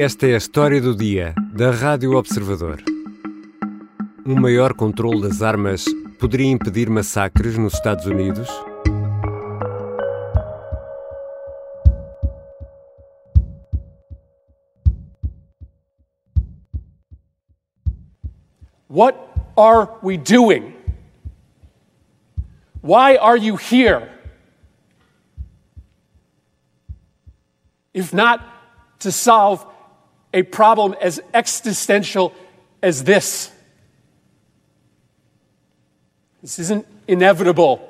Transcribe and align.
Esta 0.00 0.28
é 0.28 0.34
a 0.34 0.36
história 0.36 0.80
do 0.80 0.94
dia 0.94 1.34
da 1.52 1.72
Rádio 1.72 2.16
Observador. 2.16 2.80
Um 4.24 4.36
maior 4.40 4.72
controle 4.72 5.20
das 5.20 5.42
armas 5.42 5.84
poderia 6.20 6.46
impedir 6.46 6.88
massacres 6.88 7.58
nos 7.58 7.74
Estados 7.74 8.06
Unidos? 8.06 8.48
What 18.88 19.18
are 19.56 19.88
we 20.00 20.16
doing? 20.16 20.76
Why 22.82 23.16
are 23.16 23.36
you 23.36 23.56
here? 23.56 24.08
If 27.92 28.14
not 28.14 28.44
to 29.00 29.10
solve 29.10 29.66
a 30.32 30.42
problem 30.42 30.94
as 31.00 31.20
existential 31.32 32.34
as 32.82 33.04
this. 33.04 33.50
This 36.42 36.58
isn't 36.58 36.86
inevitable. 37.06 37.84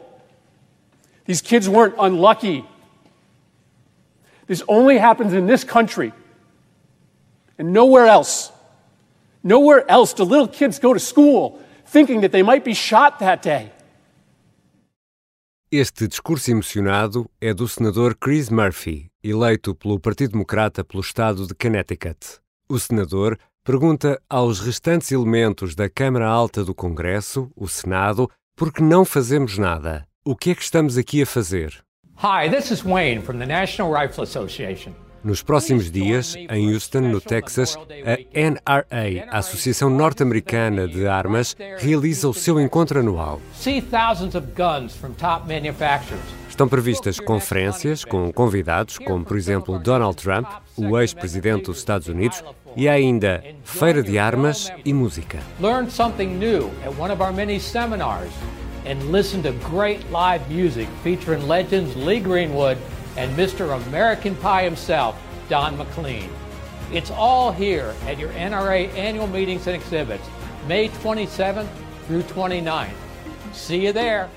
These 1.25 1.43
kids 1.43 1.69
weren't 1.69 1.95
unlucky. 1.99 2.65
This 4.47 4.63
only 4.67 4.97
happens 4.99 5.35
in 5.35 5.47
this 5.47 5.65
country 5.65 6.13
and 7.59 7.73
nowhere 7.73 8.07
else. 8.07 8.51
Nowhere 9.43 9.89
else 9.91 10.15
do 10.15 10.25
little 10.25 10.49
kids 10.49 10.79
go 10.79 10.95
to 10.95 11.01
school 11.01 11.61
thinking 11.87 12.23
that 12.23 12.33
they 12.33 12.43
might 12.43 12.65
be 12.65 12.75
shot 12.75 13.19
that 13.19 13.43
day. 13.43 13.73
Este 15.71 16.09
discurso 16.09 16.51
emocionado 16.51 17.29
é 17.39 17.53
do 17.53 17.69
senador 17.69 18.15
Chris 18.15 18.49
Murphy, 18.49 19.11
eleito 19.31 19.75
pelo 19.75 20.01
Partido 20.01 20.33
Democrata 20.33 20.85
pelo 20.85 21.01
estado 21.01 21.47
de 21.47 21.55
Connecticut. 21.55 22.41
O 22.69 22.79
senador 22.79 23.39
pergunta 23.65 24.21
aos 24.29 24.61
restantes 24.61 25.13
elementos 25.13 25.75
da 25.75 25.89
Câmara 25.89 26.27
Alta 26.27 26.65
do 26.65 26.75
Congresso, 26.75 27.51
o 27.55 27.69
Senado, 27.69 28.31
por 28.57 28.73
que 28.73 28.83
não 28.83 29.05
fazemos 29.05 29.59
nada. 29.59 30.07
O 30.25 30.35
que 30.35 30.51
é 30.51 30.55
que 30.55 30.63
estamos 30.63 30.97
aqui 30.97 31.23
a 31.23 31.27
fazer? 31.27 31.83
Hi, 32.23 32.51
this 32.51 32.71
is 32.71 32.83
Wayne 32.83 33.23
from 33.23 33.39
the 33.39 33.47
National 33.47 33.93
Rifle 33.93 34.25
Association. 34.25 34.93
Nos 35.23 35.43
próximos 35.43 35.91
dias, 35.91 36.35
em 36.37 36.73
Houston, 36.73 37.01
no 37.01 37.21
Texas, 37.21 37.77
a 37.77 38.41
NRA, 38.51 39.29
a 39.31 39.39
Associação 39.39 39.91
Norte-Americana 39.91 40.87
de 40.87 41.07
Armas, 41.07 41.57
realiza 41.79 42.29
o 42.29 42.35
seu 42.35 42.61
encontro 42.61 43.01
anual. 43.01 43.41
Estão 46.49 46.69
previstas 46.69 47.21
conferências 47.21 48.05
com 48.05 48.33
convidados, 48.33 48.99
como 48.99 49.25
por 49.25 49.37
exemplo 49.37 49.79
Donald 49.79 50.17
Trump, 50.17 50.47
o 50.77 50.99
ex-presidente 50.99 51.65
dos 51.67 51.79
Estados 51.79 52.09
Unidos, 52.09 52.43
e 52.77 52.89
ainda 52.89 53.43
feira 53.65 54.03
de 54.03 54.19
armas 54.19 54.71
e 54.85 54.93
música. 54.93 55.39
Learn 55.61 55.91
something 55.91 56.39
new 56.39 56.71
at 56.85 56.97
one 56.99 57.13
of 57.13 57.21
our 57.21 57.33
many 57.33 57.59
seminars 57.59 58.31
and 58.87 59.11
listen 59.11 59.43
to 59.43 59.53
great 59.69 60.01
live 60.11 60.43
music 60.49 60.89
featuring 61.03 61.47
legends 61.49 61.95
Lee 61.97 62.21
Greenwood 62.21 62.79
and 63.19 63.37
Mr. 63.37 63.77
American 63.89 64.37
Pie 64.37 64.63
himself, 64.63 65.21
Don 65.49 65.77
McLean. 65.77 66.31
It's 66.93 67.11
all 67.11 67.51
here 67.51 67.93
at 68.07 68.17
your 68.17 68.29
NRA 68.31 68.95
annual 68.95 69.27
meetings 69.27 69.67
and 69.67 69.75
exhibits, 69.75 70.25
May 70.69 70.89
27th 70.89 71.67
through 72.07 72.23
29th. 72.23 72.93
See 73.53 73.85
you 73.85 73.93
there. 73.93 74.31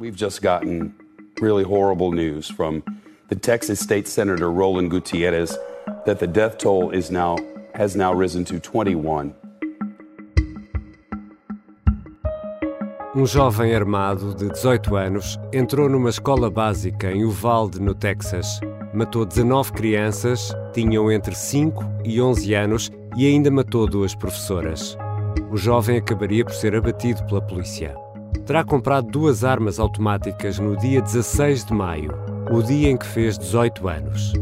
We've 0.00 0.16
just 0.16 0.42
gotten 0.42 0.92
really 1.40 1.62
horrible 1.62 2.10
news 2.10 2.50
from 2.50 2.82
the 3.28 3.36
Texas 3.36 3.78
State 3.78 4.08
Senator 4.08 4.50
Roland 4.50 4.90
Gutierrez 4.90 5.56
that 6.04 6.18
the 6.18 6.26
death 6.26 6.58
toll 6.58 6.90
is 6.90 7.12
now 7.12 7.38
has 7.76 7.94
now 7.94 8.12
risen 8.12 8.44
to 8.46 8.58
21. 8.58 9.34
Um 13.16 13.24
jovem 13.24 13.72
armado 13.72 14.34
de 14.34 14.48
18 14.48 14.96
anos 14.96 15.38
entrou 15.52 15.88
numa 15.88 16.10
escola 16.10 16.50
básica 16.50 17.12
em 17.12 17.24
Uvalde, 17.24 17.80
no 17.80 17.94
Texas. 17.94 18.58
Matou 18.92 19.24
19 19.24 19.70
crianças, 19.70 20.52
tinham 20.72 21.12
entre 21.12 21.32
5 21.32 21.84
e 22.04 22.20
11 22.20 22.54
anos 22.54 22.90
e 23.16 23.24
ainda 23.24 23.52
matou 23.52 23.86
duas 23.86 24.16
professoras. 24.16 24.98
O 25.48 25.56
jovem 25.56 25.98
acabaria 25.98 26.44
por 26.44 26.54
ser 26.54 26.74
abatido 26.74 27.24
pela 27.26 27.40
polícia. 27.40 27.94
Terá 28.44 28.64
comprado 28.64 29.06
duas 29.06 29.44
armas 29.44 29.78
automáticas 29.78 30.58
no 30.58 30.76
dia 30.76 31.00
16 31.00 31.66
de 31.66 31.72
maio, 31.72 32.10
o 32.50 32.62
dia 32.64 32.90
em 32.90 32.96
que 32.96 33.06
fez 33.06 33.38
18 33.38 33.86
anos. 33.86 34.32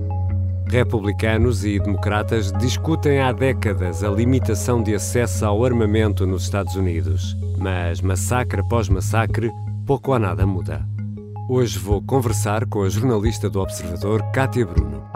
Republicanos 0.72 1.66
e 1.66 1.78
democratas 1.78 2.50
discutem 2.50 3.20
há 3.20 3.30
décadas 3.30 4.02
a 4.02 4.08
limitação 4.08 4.82
de 4.82 4.94
acesso 4.94 5.44
ao 5.44 5.62
armamento 5.62 6.26
nos 6.26 6.44
Estados 6.44 6.76
Unidos, 6.76 7.36
mas 7.58 8.00
massacre 8.00 8.62
após 8.62 8.88
massacre, 8.88 9.50
pouco 9.86 10.12
ou 10.12 10.18
nada 10.18 10.46
muda. 10.46 10.82
Hoje 11.46 11.78
vou 11.78 12.00
conversar 12.00 12.64
com 12.64 12.84
a 12.84 12.88
jornalista 12.88 13.50
do 13.50 13.60
Observador, 13.60 14.22
Kátia 14.32 14.64
Bruno. 14.64 15.06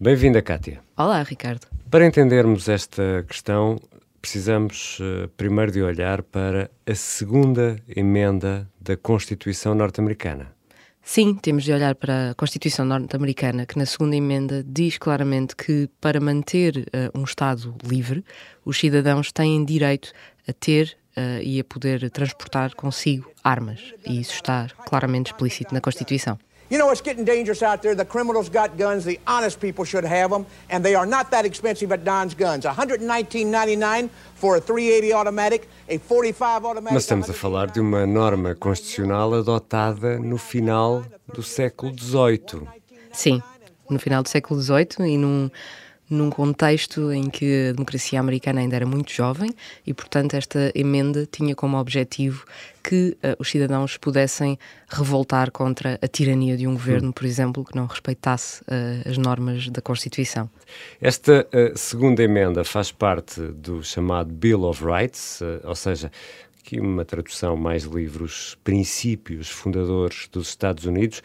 Bem-vinda, 0.00 0.42
Kátia. 0.42 0.80
Olá, 0.96 1.22
Ricardo. 1.22 1.68
Para 1.88 2.04
entendermos 2.04 2.68
esta 2.68 3.24
questão, 3.28 3.76
precisamos 4.26 4.98
uh, 4.98 5.28
primeiro 5.36 5.70
de 5.70 5.80
olhar 5.80 6.20
para 6.20 6.68
a 6.84 6.94
segunda 6.96 7.80
emenda 7.86 8.68
da 8.80 8.96
Constituição 8.96 9.72
norte-americana. 9.72 10.52
Sim, 11.00 11.36
temos 11.36 11.62
de 11.62 11.72
olhar 11.72 11.94
para 11.94 12.30
a 12.30 12.34
Constituição 12.34 12.84
norte-americana, 12.84 13.64
que 13.64 13.78
na 13.78 13.86
segunda 13.86 14.16
emenda 14.16 14.64
diz 14.66 14.98
claramente 14.98 15.54
que 15.54 15.88
para 16.00 16.18
manter 16.18 16.88
uh, 16.88 17.16
um 17.16 17.22
Estado 17.22 17.72
livre, 17.84 18.24
os 18.64 18.76
cidadãos 18.76 19.30
têm 19.30 19.64
direito 19.64 20.12
a 20.48 20.52
ter 20.52 20.96
uh, 21.16 21.40
e 21.40 21.60
a 21.60 21.64
poder 21.64 22.10
transportar 22.10 22.74
consigo 22.74 23.30
armas. 23.44 23.94
E 24.04 24.20
isso 24.20 24.32
está 24.32 24.66
claramente 24.88 25.26
explícito 25.28 25.72
na 25.72 25.80
Constituição. 25.80 26.36
You 26.68 26.78
know, 26.78 26.90
it's 26.90 27.00
getting 27.00 27.24
dangerous 27.24 27.62
out 27.62 27.80
there. 27.80 27.94
The 27.94 28.04
criminals 28.04 28.48
got 28.48 28.76
guns. 28.76 29.04
The 29.04 29.20
honest 29.26 29.60
people 29.60 29.84
should 29.84 30.04
have 30.04 30.30
them, 30.30 30.46
and 30.68 30.84
they 30.84 30.96
are 30.96 31.06
not 31.06 31.30
that 31.30 31.44
expensive 31.44 31.92
at 31.92 32.04
Don's 32.04 32.34
Guns. 32.34 32.64
119.99 32.64 34.10
for 34.34 34.56
a 34.56 34.60
380 34.60 35.12
automatic, 35.12 35.68
a 35.88 35.98
45 35.98 36.64
automatic. 36.64 36.92
Mas 36.92 37.04
estamos 37.04 37.30
a 37.30 37.32
falar 37.32 37.70
de 37.70 37.80
uma 37.80 38.04
norma 38.04 38.54
constitucional 38.56 39.34
adotada 39.34 40.18
no 40.18 40.38
final 40.38 41.04
do 41.32 41.42
século 41.42 41.92
XVIII. 41.96 42.66
Sim, 43.12 43.40
no 43.88 43.98
final 44.00 44.22
do 44.22 44.28
século 44.28 44.60
XVIII 44.60 45.06
e 45.06 45.16
num 45.16 45.48
num 46.08 46.30
contexto 46.30 47.12
em 47.12 47.28
que 47.28 47.68
a 47.70 47.72
democracia 47.72 48.20
americana 48.20 48.60
ainda 48.60 48.76
era 48.76 48.86
muito 48.86 49.12
jovem 49.12 49.50
e, 49.86 49.92
portanto, 49.92 50.34
esta 50.34 50.70
emenda 50.74 51.26
tinha 51.26 51.54
como 51.54 51.76
objetivo 51.76 52.44
que 52.82 53.16
uh, 53.16 53.36
os 53.38 53.50
cidadãos 53.50 53.96
pudessem 53.96 54.56
revoltar 54.88 55.50
contra 55.50 55.98
a 56.00 56.06
tirania 56.06 56.56
de 56.56 56.66
um 56.66 56.74
governo, 56.74 57.12
por 57.12 57.24
exemplo, 57.24 57.64
que 57.64 57.74
não 57.74 57.86
respeitasse 57.86 58.62
uh, 58.62 59.08
as 59.08 59.18
normas 59.18 59.68
da 59.68 59.82
Constituição. 59.82 60.48
Esta 61.00 61.46
uh, 61.52 61.76
segunda 61.76 62.22
emenda 62.22 62.62
faz 62.64 62.92
parte 62.92 63.40
do 63.40 63.82
chamado 63.82 64.32
Bill 64.32 64.62
of 64.62 64.84
Rights, 64.84 65.40
ou 65.64 65.74
seja, 65.74 66.12
aqui 66.60 66.80
uma 66.80 67.04
tradução 67.04 67.56
mais 67.56 67.84
livros, 67.84 68.56
princípios 68.62 69.50
fundadores 69.50 70.28
dos 70.30 70.48
Estados 70.48 70.84
Unidos. 70.84 71.22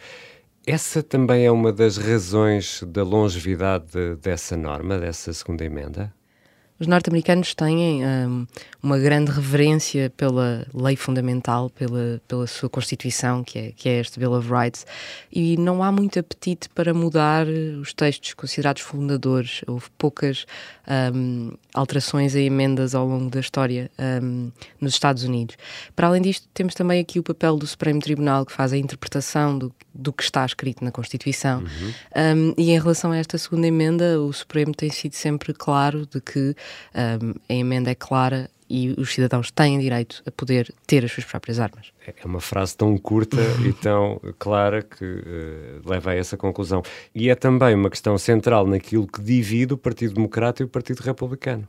Essa 0.64 1.02
também 1.02 1.44
é 1.44 1.50
uma 1.50 1.72
das 1.72 1.96
razões 1.96 2.84
da 2.86 3.02
longevidade 3.02 4.14
dessa 4.20 4.56
norma, 4.56 4.96
dessa 4.96 5.32
segunda 5.32 5.64
emenda? 5.64 6.14
Os 6.82 6.88
norte-americanos 6.88 7.54
têm 7.54 8.04
um, 8.04 8.44
uma 8.82 8.98
grande 8.98 9.30
reverência 9.30 10.10
pela 10.16 10.66
lei 10.74 10.96
fundamental, 10.96 11.70
pela, 11.70 12.20
pela 12.26 12.44
sua 12.48 12.68
Constituição, 12.68 13.44
que 13.44 13.56
é, 13.56 13.70
que 13.70 13.88
é 13.88 14.00
este 14.00 14.18
Bill 14.18 14.32
of 14.32 14.50
Rights, 14.50 14.84
e 15.32 15.56
não 15.56 15.80
há 15.84 15.92
muito 15.92 16.18
apetite 16.18 16.68
para 16.70 16.92
mudar 16.92 17.46
os 17.46 17.94
textos 17.94 18.34
considerados 18.34 18.82
fundadores. 18.82 19.60
Houve 19.68 19.86
poucas 19.96 20.44
um, 21.14 21.52
alterações 21.72 22.34
e 22.34 22.40
emendas 22.40 22.96
ao 22.96 23.06
longo 23.06 23.30
da 23.30 23.38
história 23.38 23.88
um, 24.20 24.50
nos 24.80 24.94
Estados 24.94 25.22
Unidos. 25.22 25.56
Para 25.94 26.08
além 26.08 26.20
disto, 26.20 26.48
temos 26.52 26.74
também 26.74 27.00
aqui 27.00 27.20
o 27.20 27.22
papel 27.22 27.56
do 27.56 27.66
Supremo 27.66 28.00
Tribunal, 28.00 28.44
que 28.44 28.50
faz 28.50 28.72
a 28.72 28.76
interpretação 28.76 29.56
do, 29.56 29.72
do 29.94 30.12
que 30.12 30.24
está 30.24 30.44
escrito 30.44 30.84
na 30.84 30.90
Constituição. 30.90 31.60
Uhum. 31.60 31.92
Um, 32.16 32.54
e 32.58 32.72
em 32.72 32.80
relação 32.80 33.12
a 33.12 33.16
esta 33.16 33.38
segunda 33.38 33.68
emenda, 33.68 34.20
o 34.20 34.32
Supremo 34.32 34.74
tem 34.74 34.90
sido 34.90 35.14
sempre 35.14 35.54
claro 35.54 36.06
de 36.06 36.20
que 36.20 36.56
um, 36.94 37.34
a 37.48 37.52
emenda 37.52 37.90
é 37.90 37.94
clara 37.94 38.50
e 38.72 38.94
os 38.96 39.12
cidadãos 39.12 39.50
têm 39.50 39.78
direito 39.78 40.22
a 40.26 40.30
poder 40.30 40.72
ter 40.86 41.04
as 41.04 41.12
suas 41.12 41.26
próprias 41.26 41.60
armas. 41.60 41.92
É 42.06 42.24
uma 42.24 42.40
frase 42.40 42.74
tão 42.74 42.96
curta 42.96 43.36
e 43.68 43.72
tão 43.74 44.18
clara 44.38 44.82
que 44.82 45.04
uh, 45.04 45.88
leva 45.88 46.12
a 46.12 46.14
essa 46.14 46.38
conclusão. 46.38 46.82
E 47.14 47.28
é 47.28 47.34
também 47.34 47.74
uma 47.74 47.90
questão 47.90 48.16
central 48.16 48.66
naquilo 48.66 49.06
que 49.06 49.20
divide 49.20 49.74
o 49.74 49.76
Partido 49.76 50.14
Democrata 50.14 50.62
e 50.62 50.64
o 50.64 50.68
Partido 50.68 51.00
Republicano. 51.00 51.68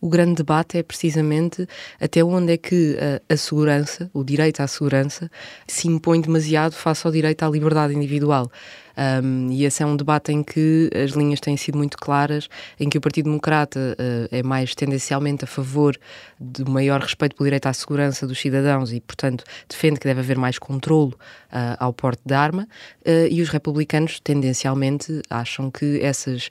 o 0.00 0.08
grande 0.08 0.34
debate 0.34 0.76
é 0.78 0.82
precisamente 0.82 1.64
até 2.00 2.24
onde 2.24 2.54
é 2.54 2.56
que 2.56 2.98
a, 2.98 3.32
a, 3.32 3.36
segurança, 3.36 4.10
o 4.12 4.24
direito 4.24 4.60
à 4.60 4.66
segurança, 4.66 5.30
se 5.64 5.86
impõe 5.86 6.20
demasiado 6.20 6.72
face 6.72 7.06
ao 7.06 7.12
direito 7.12 7.44
à 7.44 7.48
liberdade 7.48 7.94
individual. 7.94 8.50
Um, 8.96 9.50
e 9.50 9.64
esse 9.64 9.82
é 9.82 9.86
um 9.86 9.96
debate 9.96 10.32
em 10.32 10.42
que 10.42 10.90
as 10.94 11.12
linhas 11.12 11.40
têm 11.40 11.56
sido 11.56 11.78
muito 11.78 11.96
claras, 11.96 12.48
em 12.78 12.88
que 12.88 12.98
o 12.98 13.00
Partido 13.00 13.24
Democrata 13.24 13.96
uh, 13.98 14.28
é 14.30 14.42
mais 14.42 14.74
tendencialmente 14.74 15.44
a 15.44 15.46
favor 15.46 15.96
de 16.40 16.64
maior 16.64 17.00
respeito 17.00 17.36
pelo 17.36 17.46
direito 17.46 17.66
à 17.66 17.72
segurança 17.72 18.26
dos 18.26 18.40
cidadãos 18.40 18.92
e, 18.92 19.00
portanto, 19.00 19.44
defende 19.68 19.98
que 19.98 20.06
deve 20.06 20.20
haver 20.20 20.36
mais 20.36 20.58
controlo 20.58 21.14
uh, 21.52 21.76
ao 21.78 21.92
porte 21.92 22.22
de 22.24 22.34
arma, 22.34 22.68
uh, 23.06 23.28
e 23.30 23.40
os 23.40 23.48
republicanos 23.48 24.20
tendencialmente 24.20 25.22
acham 25.30 25.70
que 25.70 26.00
essas 26.02 26.48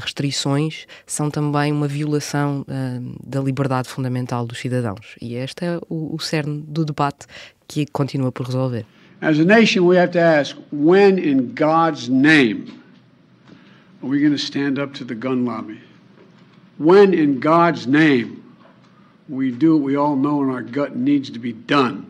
restrições 0.00 0.86
são 1.06 1.30
também 1.30 1.72
uma 1.72 1.86
violação 1.86 2.64
da 3.24 3.40
liberdade 3.40 3.88
fundamental 3.88 4.46
dos 4.46 4.58
cidadãos. 4.58 5.16
E 5.20 5.34
este 5.34 5.64
é 5.64 5.78
o, 5.88 6.14
o 6.14 6.18
cerne 6.18 6.62
do 6.66 6.84
debate 6.84 7.26
que 7.66 7.86
continua 7.86 8.32
por 8.32 8.46
resolver. 8.46 8.84
As 9.20 9.38
a 9.38 9.44
nation, 9.44 9.84
we 9.84 9.96
have 9.96 10.12
to 10.12 10.20
ask 10.20 10.56
when, 10.70 11.18
in 11.18 11.52
God's 11.54 12.08
name, 12.08 12.82
are 14.02 14.06
we 14.06 14.20
going 14.20 14.32
to 14.32 14.38
stand 14.38 14.78
up 14.78 14.94
to 14.94 15.04
the 15.04 15.14
gun 15.14 15.44
lobby? 15.44 15.80
When, 16.78 17.12
in 17.12 17.40
God's 17.40 17.88
name, 17.88 18.44
we 19.28 19.50
do 19.50 19.76
what 19.76 19.84
we 19.84 19.96
all 19.96 20.14
know 20.14 20.42
in 20.42 20.50
our 20.50 20.62
gut 20.62 20.96
needs 20.96 21.30
to 21.30 21.40
be 21.40 21.52
done? 21.52 22.06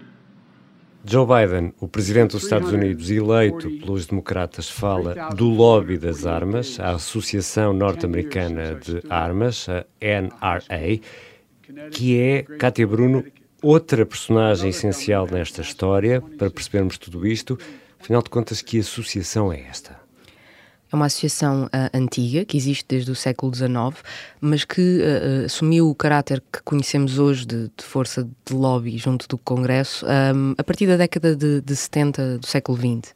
Joe 1.04 1.24
Biden, 1.24 1.72
o 1.80 1.88
presidente 1.88 2.32
dos 2.32 2.42
Estados 2.42 2.70
Unidos, 2.70 3.08
eleito 3.10 3.70
pelos 3.80 4.06
democratas, 4.06 4.68
fala 4.68 5.14
do 5.34 5.48
lobby 5.48 5.96
das 5.96 6.26
armas, 6.26 6.78
a 6.78 6.90
Associação 6.90 7.72
Norte-Americana 7.72 8.74
de 8.74 9.02
Armas, 9.08 9.66
a 9.70 9.86
NRA, 10.02 11.00
que 11.90 12.20
é, 12.20 12.42
Cátia 12.42 12.86
Bruno, 12.86 13.24
outra 13.62 14.06
personagem 14.06 14.70
essencial 14.70 15.26
nesta 15.30 15.62
história, 15.62 16.20
para 16.36 16.50
percebermos 16.50 16.98
tudo 16.98 17.26
isto. 17.26 17.58
Afinal 18.00 18.22
de 18.22 18.30
contas, 18.30 18.62
que 18.62 18.78
associação 18.78 19.52
é 19.52 19.60
esta? 19.62 20.08
É 20.90 20.96
uma 20.96 21.04
associação 21.04 21.66
uh, 21.66 21.68
antiga, 21.92 22.46
que 22.46 22.56
existe 22.56 22.84
desde 22.88 23.10
o 23.10 23.14
século 23.14 23.54
XIX, 23.54 24.02
mas 24.40 24.64
que 24.64 25.00
uh, 25.00 25.44
assumiu 25.44 25.90
o 25.90 25.94
caráter 25.94 26.42
que 26.50 26.62
conhecemos 26.62 27.18
hoje 27.18 27.44
de, 27.44 27.64
de, 27.76 27.84
força 27.84 28.26
de 28.46 28.54
lobby 28.54 28.96
junto 28.96 29.28
do 29.28 29.36
Congresso 29.36 30.06
um, 30.06 30.54
a 30.56 30.64
partir 30.64 30.86
da 30.86 30.96
década 30.96 31.36
de, 31.36 31.60
de 31.60 31.76
70 31.76 32.38
do 32.38 32.46
século 32.46 32.78
XX. 32.78 33.14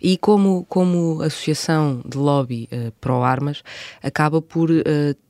E 0.00 0.16
como, 0.16 0.64
como 0.66 1.20
associação 1.20 2.00
de 2.06 2.16
lobby 2.16 2.68
uh, 2.72 2.90
pró-armas, 3.02 3.62
acaba 4.02 4.40
por 4.40 4.70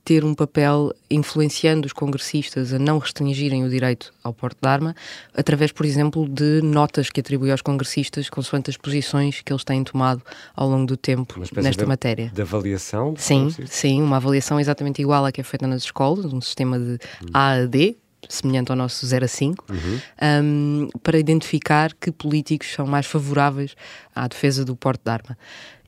ter 0.03 0.25
um 0.25 0.33
papel 0.33 0.93
influenciando 1.09 1.85
os 1.85 1.93
congressistas 1.93 2.73
a 2.73 2.79
não 2.79 2.97
restringirem 2.97 3.63
o 3.63 3.69
direito 3.69 4.13
ao 4.23 4.33
porte 4.33 4.57
de 4.61 4.67
arma, 4.67 4.95
através, 5.33 5.71
por 5.71 5.85
exemplo, 5.85 6.27
de 6.27 6.61
notas 6.63 7.09
que 7.09 7.19
atribui 7.19 7.51
aos 7.51 7.61
congressistas 7.61 8.29
consoante 8.29 8.69
as 8.69 8.77
posições 8.77 9.41
que 9.41 9.53
eles 9.53 9.63
têm 9.63 9.83
tomado 9.83 10.21
ao 10.55 10.67
longo 10.67 10.87
do 10.87 10.97
tempo 10.97 11.39
nesta 11.39 11.83
de, 11.83 11.87
matéria. 11.87 12.31
De 12.33 12.41
avaliação? 12.41 13.13
Sim, 13.17 13.49
sim, 13.67 14.01
uma 14.01 14.17
avaliação 14.17 14.59
exatamente 14.59 15.01
igual 15.01 15.25
à 15.25 15.31
que 15.31 15.41
é 15.41 15.43
feita 15.43 15.67
nas 15.67 15.83
escolas, 15.83 16.33
um 16.33 16.41
sistema 16.41 16.79
de 16.79 16.93
hum. 16.93 17.27
A 17.33 17.51
a 17.51 17.65
D, 17.65 17.97
semelhante 18.29 18.71
ao 18.71 18.77
nosso 18.77 19.05
0 19.05 19.25
a 19.25 19.27
5, 19.27 19.65
uhum. 19.69 19.99
um, 20.43 20.89
para 21.01 21.19
identificar 21.19 21.93
que 21.93 22.11
políticos 22.11 22.71
são 22.73 22.85
mais 22.85 23.05
favoráveis 23.05 23.75
à 24.15 24.27
defesa 24.27 24.63
do 24.63 24.75
porte 24.75 25.03
de 25.03 25.11
arma. 25.11 25.37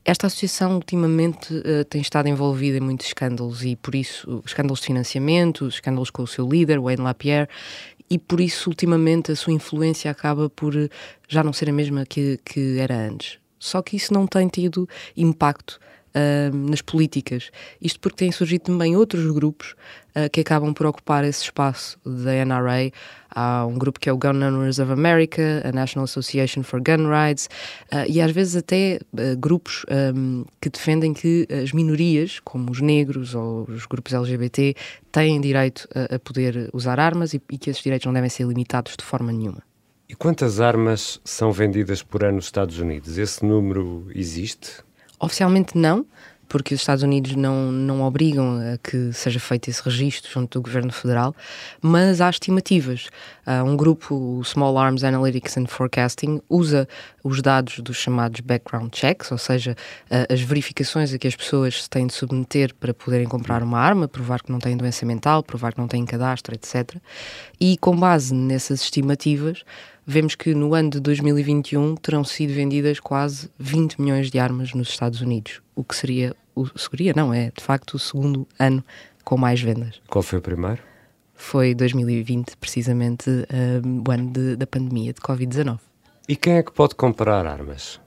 Esta 0.04 0.26
associação 0.26 0.74
ultimamente 0.74 1.54
uh, 1.54 1.84
tem 1.88 2.02
estado 2.02 2.28
envolvida 2.28 2.76
em 2.76 2.80
muitos 2.80 3.06
escândalos 3.06 3.64
e 3.64 3.74
por 3.74 3.94
isso 3.94 4.42
escândalos 4.44 4.80
de 4.80 4.86
financiamento, 4.86 5.66
escândalos 5.66 6.10
com 6.10 6.22
o 6.22 6.26
seu 6.26 6.46
líder, 6.46 6.78
Wayne 6.78 7.02
LaPierre, 7.02 7.48
e 8.10 8.18
por 8.18 8.38
isso 8.38 8.68
ultimamente 8.68 9.32
a 9.32 9.36
sua 9.36 9.54
influência 9.54 10.10
acaba 10.10 10.50
por 10.50 10.76
eh, 10.76 10.90
já 11.26 11.42
não 11.42 11.54
ser 11.54 11.70
a 11.70 11.72
mesma 11.72 12.04
que, 12.04 12.38
que 12.44 12.78
era 12.78 12.94
antes. 12.94 13.38
Só 13.58 13.80
que 13.80 13.96
isso 13.96 14.12
não 14.12 14.26
tem 14.26 14.46
tido 14.46 14.86
impacto 15.16 15.80
nas 16.52 16.80
políticas. 16.80 17.50
Isto 17.80 18.00
porque 18.00 18.16
têm 18.18 18.32
surgido 18.32 18.64
também 18.64 18.96
outros 18.96 19.26
grupos 19.32 19.74
uh, 20.14 20.30
que 20.30 20.40
acabam 20.40 20.72
por 20.72 20.86
ocupar 20.86 21.24
esse 21.24 21.42
espaço 21.42 21.98
da 22.04 22.44
NRA. 22.44 22.90
Há 23.30 23.66
um 23.66 23.76
grupo 23.76 23.98
que 23.98 24.08
é 24.08 24.12
o 24.12 24.16
Gun 24.16 24.42
Owners 24.42 24.78
of 24.78 24.92
America, 24.92 25.62
a 25.64 25.72
National 25.72 26.04
Association 26.04 26.62
for 26.62 26.80
Gun 26.80 27.08
Rights, 27.08 27.48
uh, 27.92 28.08
e 28.08 28.20
às 28.20 28.30
vezes 28.30 28.56
até 28.56 29.00
grupos 29.38 29.84
um, 30.14 30.44
que 30.60 30.70
defendem 30.70 31.12
que 31.12 31.48
as 31.50 31.72
minorias, 31.72 32.40
como 32.40 32.70
os 32.70 32.80
negros 32.80 33.34
ou 33.34 33.64
os 33.68 33.86
grupos 33.86 34.14
LGBT, 34.14 34.74
têm 35.10 35.40
direito 35.40 35.88
a, 35.94 36.14
a 36.14 36.18
poder 36.18 36.70
usar 36.72 37.00
armas 37.00 37.34
e, 37.34 37.42
e 37.50 37.58
que 37.58 37.70
esses 37.70 37.82
direitos 37.82 38.06
não 38.06 38.12
devem 38.12 38.30
ser 38.30 38.46
limitados 38.46 38.94
de 38.96 39.04
forma 39.04 39.32
nenhuma. 39.32 39.62
E 40.08 40.14
quantas 40.14 40.60
armas 40.60 41.20
são 41.24 41.50
vendidas 41.50 42.02
por 42.02 42.22
ano 42.22 42.36
nos 42.36 42.44
Estados 42.44 42.78
Unidos? 42.78 43.18
Esse 43.18 43.44
número 43.44 44.06
existe? 44.14 44.84
Oficialmente 45.24 45.78
não, 45.78 46.04
porque 46.46 46.74
os 46.74 46.80
Estados 46.82 47.02
Unidos 47.02 47.34
não, 47.34 47.72
não 47.72 48.02
obrigam 48.02 48.60
a 48.60 48.76
que 48.76 49.10
seja 49.14 49.40
feito 49.40 49.70
esse 49.70 49.82
registro 49.82 50.30
junto 50.30 50.58
do 50.58 50.62
governo 50.62 50.92
federal, 50.92 51.34
mas 51.80 52.20
há 52.20 52.28
estimativas. 52.28 53.06
Uh, 53.46 53.64
um 53.64 53.74
grupo, 53.74 54.14
o 54.14 54.44
Small 54.44 54.76
Arms 54.76 55.02
Analytics 55.02 55.56
and 55.56 55.66
Forecasting, 55.66 56.42
usa 56.46 56.86
os 57.22 57.40
dados 57.40 57.78
dos 57.78 57.96
chamados 57.96 58.40
background 58.40 58.94
checks, 58.94 59.32
ou 59.32 59.38
seja, 59.38 59.74
uh, 60.10 60.30
as 60.30 60.42
verificações 60.42 61.14
a 61.14 61.18
que 61.18 61.26
as 61.26 61.34
pessoas 61.34 61.88
têm 61.88 62.06
de 62.06 62.12
submeter 62.12 62.74
para 62.74 62.92
poderem 62.92 63.26
comprar 63.26 63.62
uma 63.62 63.78
arma, 63.78 64.06
provar 64.06 64.42
que 64.42 64.52
não 64.52 64.58
têm 64.58 64.76
doença 64.76 65.06
mental, 65.06 65.42
provar 65.42 65.72
que 65.72 65.80
não 65.80 65.88
têm 65.88 66.04
cadastro, 66.04 66.54
etc. 66.54 66.96
E 67.58 67.78
com 67.78 67.96
base 67.96 68.34
nessas 68.34 68.82
estimativas, 68.82 69.64
vemos 70.06 70.34
que 70.34 70.54
no 70.54 70.74
ano 70.74 70.90
de 70.90 71.00
2021 71.00 71.96
terão 71.96 72.24
sido 72.24 72.52
vendidas 72.52 73.00
quase 73.00 73.50
20 73.58 74.00
milhões 74.00 74.30
de 74.30 74.38
armas 74.38 74.72
nos 74.74 74.88
Estados 74.88 75.20
Unidos, 75.20 75.62
o 75.74 75.82
que 75.82 75.96
seria, 75.96 76.34
o, 76.54 76.66
seria 76.78 77.12
não, 77.14 77.32
é 77.32 77.50
de 77.56 77.62
facto 77.62 77.94
o 77.94 77.98
segundo 77.98 78.46
ano 78.58 78.84
com 79.24 79.36
mais 79.36 79.60
vendas. 79.60 80.00
Qual 80.08 80.22
foi 80.22 80.38
o 80.38 80.42
primeiro? 80.42 80.82
Foi 81.34 81.74
2020, 81.74 82.56
precisamente 82.56 83.28
um, 83.30 84.04
o 84.06 84.12
ano 84.12 84.30
de, 84.30 84.56
da 84.56 84.66
pandemia 84.66 85.12
de 85.12 85.20
Covid-19. 85.20 85.78
E 86.28 86.36
quem 86.36 86.54
é 86.54 86.62
que 86.62 86.72
pode 86.72 86.94
comprar 86.94 87.46
armas? 87.46 88.00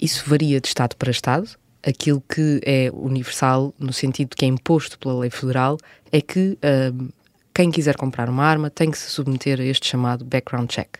Isso 0.00 0.28
varia 0.28 0.60
de 0.60 0.68
Estado 0.68 0.96
para 0.96 1.10
Estado. 1.10 1.48
Aquilo 1.86 2.22
que 2.28 2.60
é 2.64 2.90
universal, 2.92 3.74
no 3.78 3.92
sentido 3.92 4.34
que 4.36 4.44
é 4.44 4.48
imposto 4.48 4.98
pela 4.98 5.20
lei 5.20 5.30
federal, 5.30 5.78
é 6.10 6.20
que 6.20 6.58
um, 6.92 7.08
quem 7.54 7.70
quiser 7.70 7.96
comprar 7.96 8.28
uma 8.28 8.44
arma 8.44 8.68
tem 8.68 8.90
que 8.90 8.98
se 8.98 9.08
submeter 9.08 9.60
a 9.60 9.64
este 9.64 9.86
chamado 9.86 10.24
background 10.24 10.68
check. 10.68 10.98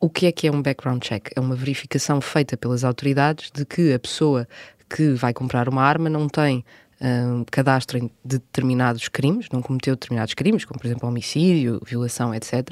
O 0.00 0.08
que 0.08 0.26
é 0.26 0.32
que 0.32 0.48
é 0.48 0.50
um 0.50 0.62
background 0.62 1.02
check? 1.02 1.28
É 1.36 1.40
uma 1.40 1.54
verificação 1.54 2.20
feita 2.20 2.56
pelas 2.56 2.82
autoridades 2.82 3.50
de 3.52 3.64
que 3.64 3.92
a 3.92 3.98
pessoa 3.98 4.48
que 4.88 5.12
vai 5.12 5.32
comprar 5.32 5.68
uma 5.68 5.82
arma 5.82 6.08
não 6.08 6.28
tem 6.28 6.64
um, 7.00 7.44
cadastro 7.50 8.00
de 8.00 8.38
determinados 8.38 9.08
crimes, 9.08 9.46
não 9.52 9.60
cometeu 9.60 9.94
determinados 9.94 10.34
crimes, 10.34 10.64
como 10.64 10.80
por 10.80 10.86
exemplo 10.86 11.08
homicídio, 11.08 11.80
violação, 11.84 12.34
etc., 12.34 12.70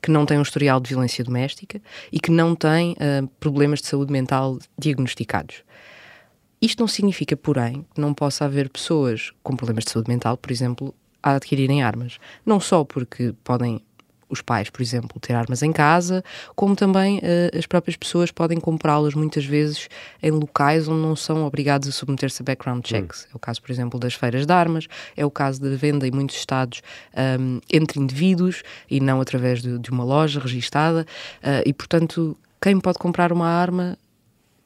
que 0.00 0.10
não 0.10 0.24
tem 0.24 0.38
um 0.38 0.42
historial 0.42 0.80
de 0.80 0.90
violência 0.90 1.24
doméstica 1.24 1.80
e 2.12 2.20
que 2.20 2.30
não 2.30 2.54
tem 2.54 2.92
uh, 2.92 3.26
problemas 3.40 3.80
de 3.80 3.88
saúde 3.88 4.12
mental 4.12 4.58
diagnosticados. 4.78 5.64
Isto 6.62 6.80
não 6.80 6.88
significa, 6.88 7.36
porém, 7.36 7.86
que 7.94 8.00
não 8.00 8.12
possa 8.12 8.44
haver 8.44 8.68
pessoas 8.68 9.32
com 9.42 9.56
problemas 9.56 9.84
de 9.84 9.90
saúde 9.90 10.10
mental, 10.10 10.36
por 10.36 10.52
exemplo, 10.52 10.94
a 11.22 11.36
adquirirem 11.36 11.82
armas. 11.82 12.18
Não 12.44 12.60
só 12.60 12.84
porque 12.84 13.34
podem 13.44 13.82
os 14.30 14.40
pais, 14.40 14.70
por 14.70 14.80
exemplo, 14.80 15.20
ter 15.20 15.34
armas 15.34 15.62
em 15.62 15.72
casa, 15.72 16.22
como 16.54 16.76
também 16.76 17.18
uh, 17.18 17.58
as 17.58 17.66
próprias 17.66 17.96
pessoas 17.96 18.30
podem 18.30 18.58
comprá-las 18.58 19.14
muitas 19.14 19.44
vezes 19.44 19.88
em 20.22 20.30
locais 20.30 20.86
onde 20.88 21.02
não 21.02 21.16
são 21.16 21.44
obrigados 21.44 21.88
a 21.88 21.92
submeter-se 21.92 22.40
a 22.42 22.44
background 22.44 22.86
checks. 22.86 23.24
Hum. 23.24 23.30
É 23.32 23.36
o 23.36 23.38
caso, 23.38 23.60
por 23.60 23.72
exemplo, 23.72 23.98
das 23.98 24.14
feiras 24.14 24.46
de 24.46 24.52
armas, 24.52 24.86
é 25.16 25.26
o 25.26 25.30
caso 25.30 25.60
da 25.60 25.74
venda 25.76 26.06
em 26.06 26.12
muitos 26.12 26.36
estados 26.36 26.80
um, 27.40 27.60
entre 27.70 27.98
indivíduos 27.98 28.62
e 28.88 29.00
não 29.00 29.20
através 29.20 29.60
de, 29.60 29.78
de 29.78 29.90
uma 29.90 30.04
loja 30.04 30.38
registada. 30.38 31.04
Uh, 31.42 31.66
e, 31.66 31.72
portanto, 31.72 32.36
quem 32.62 32.78
pode 32.78 32.98
comprar 32.98 33.32
uma 33.32 33.48
arma, 33.48 33.98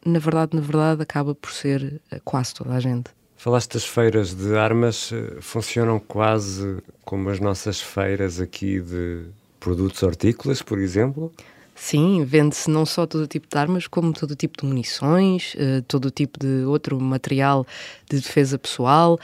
na 0.04 0.18
verdade, 0.18 0.54
na 0.54 0.61
verdade, 0.61 1.02
acaba 1.02 1.34
por 1.34 1.50
ser 1.50 2.02
uh, 2.12 2.20
quase 2.23 2.52
toda 2.52 2.75
a 2.75 2.80
gente. 2.80 3.11
Falaste 3.44 3.74
das 3.74 3.84
feiras 3.84 4.32
de 4.32 4.56
armas, 4.56 5.12
eh, 5.12 5.36
funcionam 5.42 5.98
quase 6.00 6.78
como 7.04 7.28
as 7.28 7.38
nossas 7.38 7.78
feiras 7.78 8.40
aqui 8.40 8.80
de 8.80 9.24
produtos 9.60 10.02
hortícolas, 10.02 10.62
por 10.62 10.78
exemplo? 10.78 11.30
Sim, 11.74 12.24
vende-se 12.24 12.70
não 12.70 12.86
só 12.86 13.06
todo 13.06 13.26
tipo 13.26 13.46
de 13.46 13.58
armas, 13.58 13.86
como 13.86 14.14
todo 14.14 14.34
tipo 14.34 14.58
de 14.58 14.66
munições, 14.66 15.54
uh, 15.56 15.82
todo 15.82 16.10
tipo 16.10 16.38
de 16.38 16.64
outro 16.64 16.98
material 16.98 17.66
de 18.08 18.16
defesa 18.16 18.58
pessoal 18.58 19.20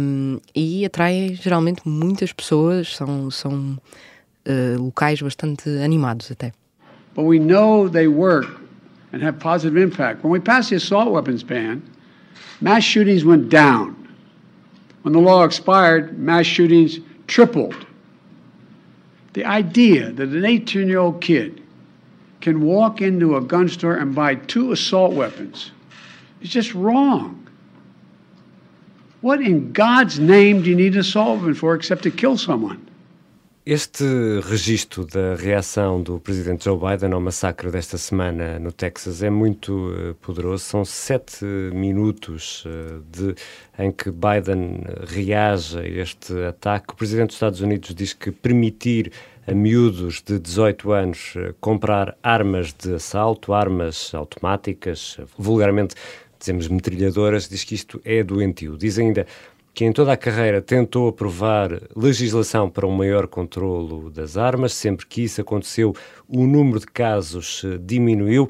um, 0.00 0.38
e 0.54 0.86
atraem 0.86 1.34
geralmente 1.34 1.80
muitas 1.84 2.32
pessoas, 2.32 2.94
são, 2.94 3.28
são 3.28 3.76
uh, 4.46 4.80
locais 4.80 5.20
bastante 5.20 5.68
animados 5.82 6.30
até. 6.30 6.52
But 7.16 7.24
we 7.24 7.40
know 7.40 7.90
they 7.90 8.06
work 8.06 8.48
and 9.12 9.20
have 9.20 9.40
positive 9.40 9.76
impact. 9.76 10.22
When 10.22 10.30
we 10.30 10.38
passed 10.38 10.70
the 10.70 10.76
assault 10.76 11.10
weapons 11.10 11.42
ban, 11.42 11.82
mass 12.60 12.82
shootings 12.82 13.24
went 13.24 13.48
down. 13.48 13.94
When 15.02 15.12
the 15.12 15.20
law 15.20 15.44
expired, 15.44 16.18
mass 16.18 16.46
shootings 16.46 16.98
tripled. 17.26 17.86
The 19.34 19.44
idea 19.44 20.10
that 20.12 20.28
an 20.28 20.44
18 20.44 20.88
year 20.88 20.98
old 20.98 21.20
kid 21.20 21.62
can 22.40 22.60
walk 22.62 23.00
into 23.00 23.36
a 23.36 23.40
gun 23.40 23.68
store 23.68 23.96
and 23.96 24.14
buy 24.14 24.36
two 24.36 24.72
assault 24.72 25.12
weapons 25.12 25.72
is 26.40 26.50
just 26.50 26.74
wrong. 26.74 27.46
What 29.20 29.40
in 29.40 29.72
God's 29.72 30.18
name 30.18 30.62
do 30.62 30.70
you 30.70 30.76
need 30.76 30.94
an 30.94 31.00
assault 31.00 31.38
weapon 31.38 31.54
for 31.54 31.74
except 31.74 32.02
to 32.04 32.10
kill 32.10 32.36
someone? 32.36 32.87
Este 33.70 34.02
registro 34.48 35.04
da 35.04 35.34
reação 35.34 36.02
do 36.02 36.18
presidente 36.18 36.64
Joe 36.64 36.78
Biden 36.78 37.12
ao 37.12 37.20
massacre 37.20 37.70
desta 37.70 37.98
semana 37.98 38.58
no 38.58 38.72
Texas 38.72 39.22
é 39.22 39.28
muito 39.28 39.90
uh, 39.90 40.14
poderoso. 40.22 40.64
São 40.64 40.86
sete 40.86 41.44
minutos 41.44 42.64
uh, 42.64 43.04
de, 43.12 43.34
em 43.78 43.92
que 43.92 44.10
Biden 44.10 44.84
reage 45.06 45.80
a 45.80 45.86
este 45.86 46.32
ataque. 46.44 46.94
O 46.94 46.96
presidente 46.96 47.26
dos 47.26 47.36
Estados 47.36 47.60
Unidos 47.60 47.94
diz 47.94 48.14
que 48.14 48.30
permitir 48.32 49.12
a 49.46 49.52
miúdos 49.52 50.22
de 50.22 50.38
18 50.38 50.90
anos 50.90 51.34
uh, 51.36 51.54
comprar 51.60 52.16
armas 52.22 52.72
de 52.72 52.94
assalto, 52.94 53.52
armas 53.52 54.14
automáticas, 54.14 55.18
vulgarmente 55.36 55.94
dizemos 56.38 56.68
metralhadoras, 56.68 57.48
diz 57.48 57.64
que 57.64 57.74
isto 57.74 58.00
é 58.02 58.22
doentio. 58.22 58.78
Diz 58.78 58.98
ainda 58.98 59.26
que 59.78 59.84
em 59.84 59.92
toda 59.92 60.12
a 60.12 60.16
carreira 60.16 60.60
tentou 60.60 61.06
aprovar 61.06 61.80
legislação 61.94 62.68
para 62.68 62.84
um 62.84 62.90
maior 62.90 63.28
controlo 63.28 64.10
das 64.10 64.36
armas. 64.36 64.72
Sempre 64.72 65.06
que 65.06 65.22
isso 65.22 65.40
aconteceu, 65.40 65.94
o 66.26 66.48
número 66.48 66.80
de 66.80 66.86
casos 66.86 67.62
eh, 67.64 67.78
diminuiu. 67.80 68.48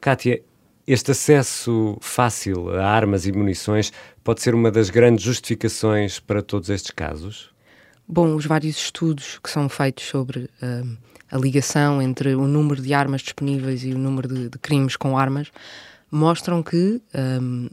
Kátia, 0.00 0.40
este 0.86 1.10
acesso 1.10 1.98
fácil 2.00 2.70
a 2.70 2.86
armas 2.86 3.26
e 3.26 3.32
munições 3.32 3.92
pode 4.22 4.40
ser 4.40 4.54
uma 4.54 4.70
das 4.70 4.88
grandes 4.88 5.24
justificações 5.24 6.20
para 6.20 6.42
todos 6.42 6.70
estes 6.70 6.92
casos? 6.92 7.50
Bom, 8.06 8.36
os 8.36 8.46
vários 8.46 8.76
estudos 8.76 9.40
que 9.42 9.50
são 9.50 9.68
feitos 9.68 10.04
sobre 10.04 10.44
uh, 10.62 10.96
a 11.28 11.36
ligação 11.36 12.00
entre 12.00 12.36
o 12.36 12.46
número 12.46 12.80
de 12.80 12.94
armas 12.94 13.22
disponíveis 13.22 13.82
e 13.82 13.92
o 13.92 13.98
número 13.98 14.28
de, 14.28 14.48
de 14.48 14.58
crimes 14.60 14.94
com 14.94 15.18
armas 15.18 15.50
mostram 16.08 16.62
que 16.62 17.02
um, 17.42 17.68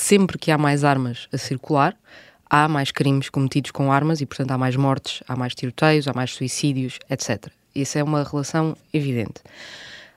sempre 0.00 0.38
que 0.38 0.50
há 0.50 0.56
mais 0.56 0.82
armas 0.82 1.28
a 1.32 1.36
circular, 1.36 1.94
há 2.48 2.66
mais 2.66 2.90
crimes 2.90 3.28
cometidos 3.28 3.70
com 3.70 3.92
armas 3.92 4.20
e, 4.20 4.26
portanto, 4.26 4.50
há 4.50 4.58
mais 4.58 4.74
mortes, 4.74 5.22
há 5.28 5.36
mais 5.36 5.54
tiroteios, 5.54 6.08
há 6.08 6.12
mais 6.14 6.32
suicídios, 6.32 6.98
etc. 7.08 7.48
Isso 7.74 7.98
é 7.98 8.02
uma 8.02 8.24
relação 8.24 8.76
evidente. 8.92 9.42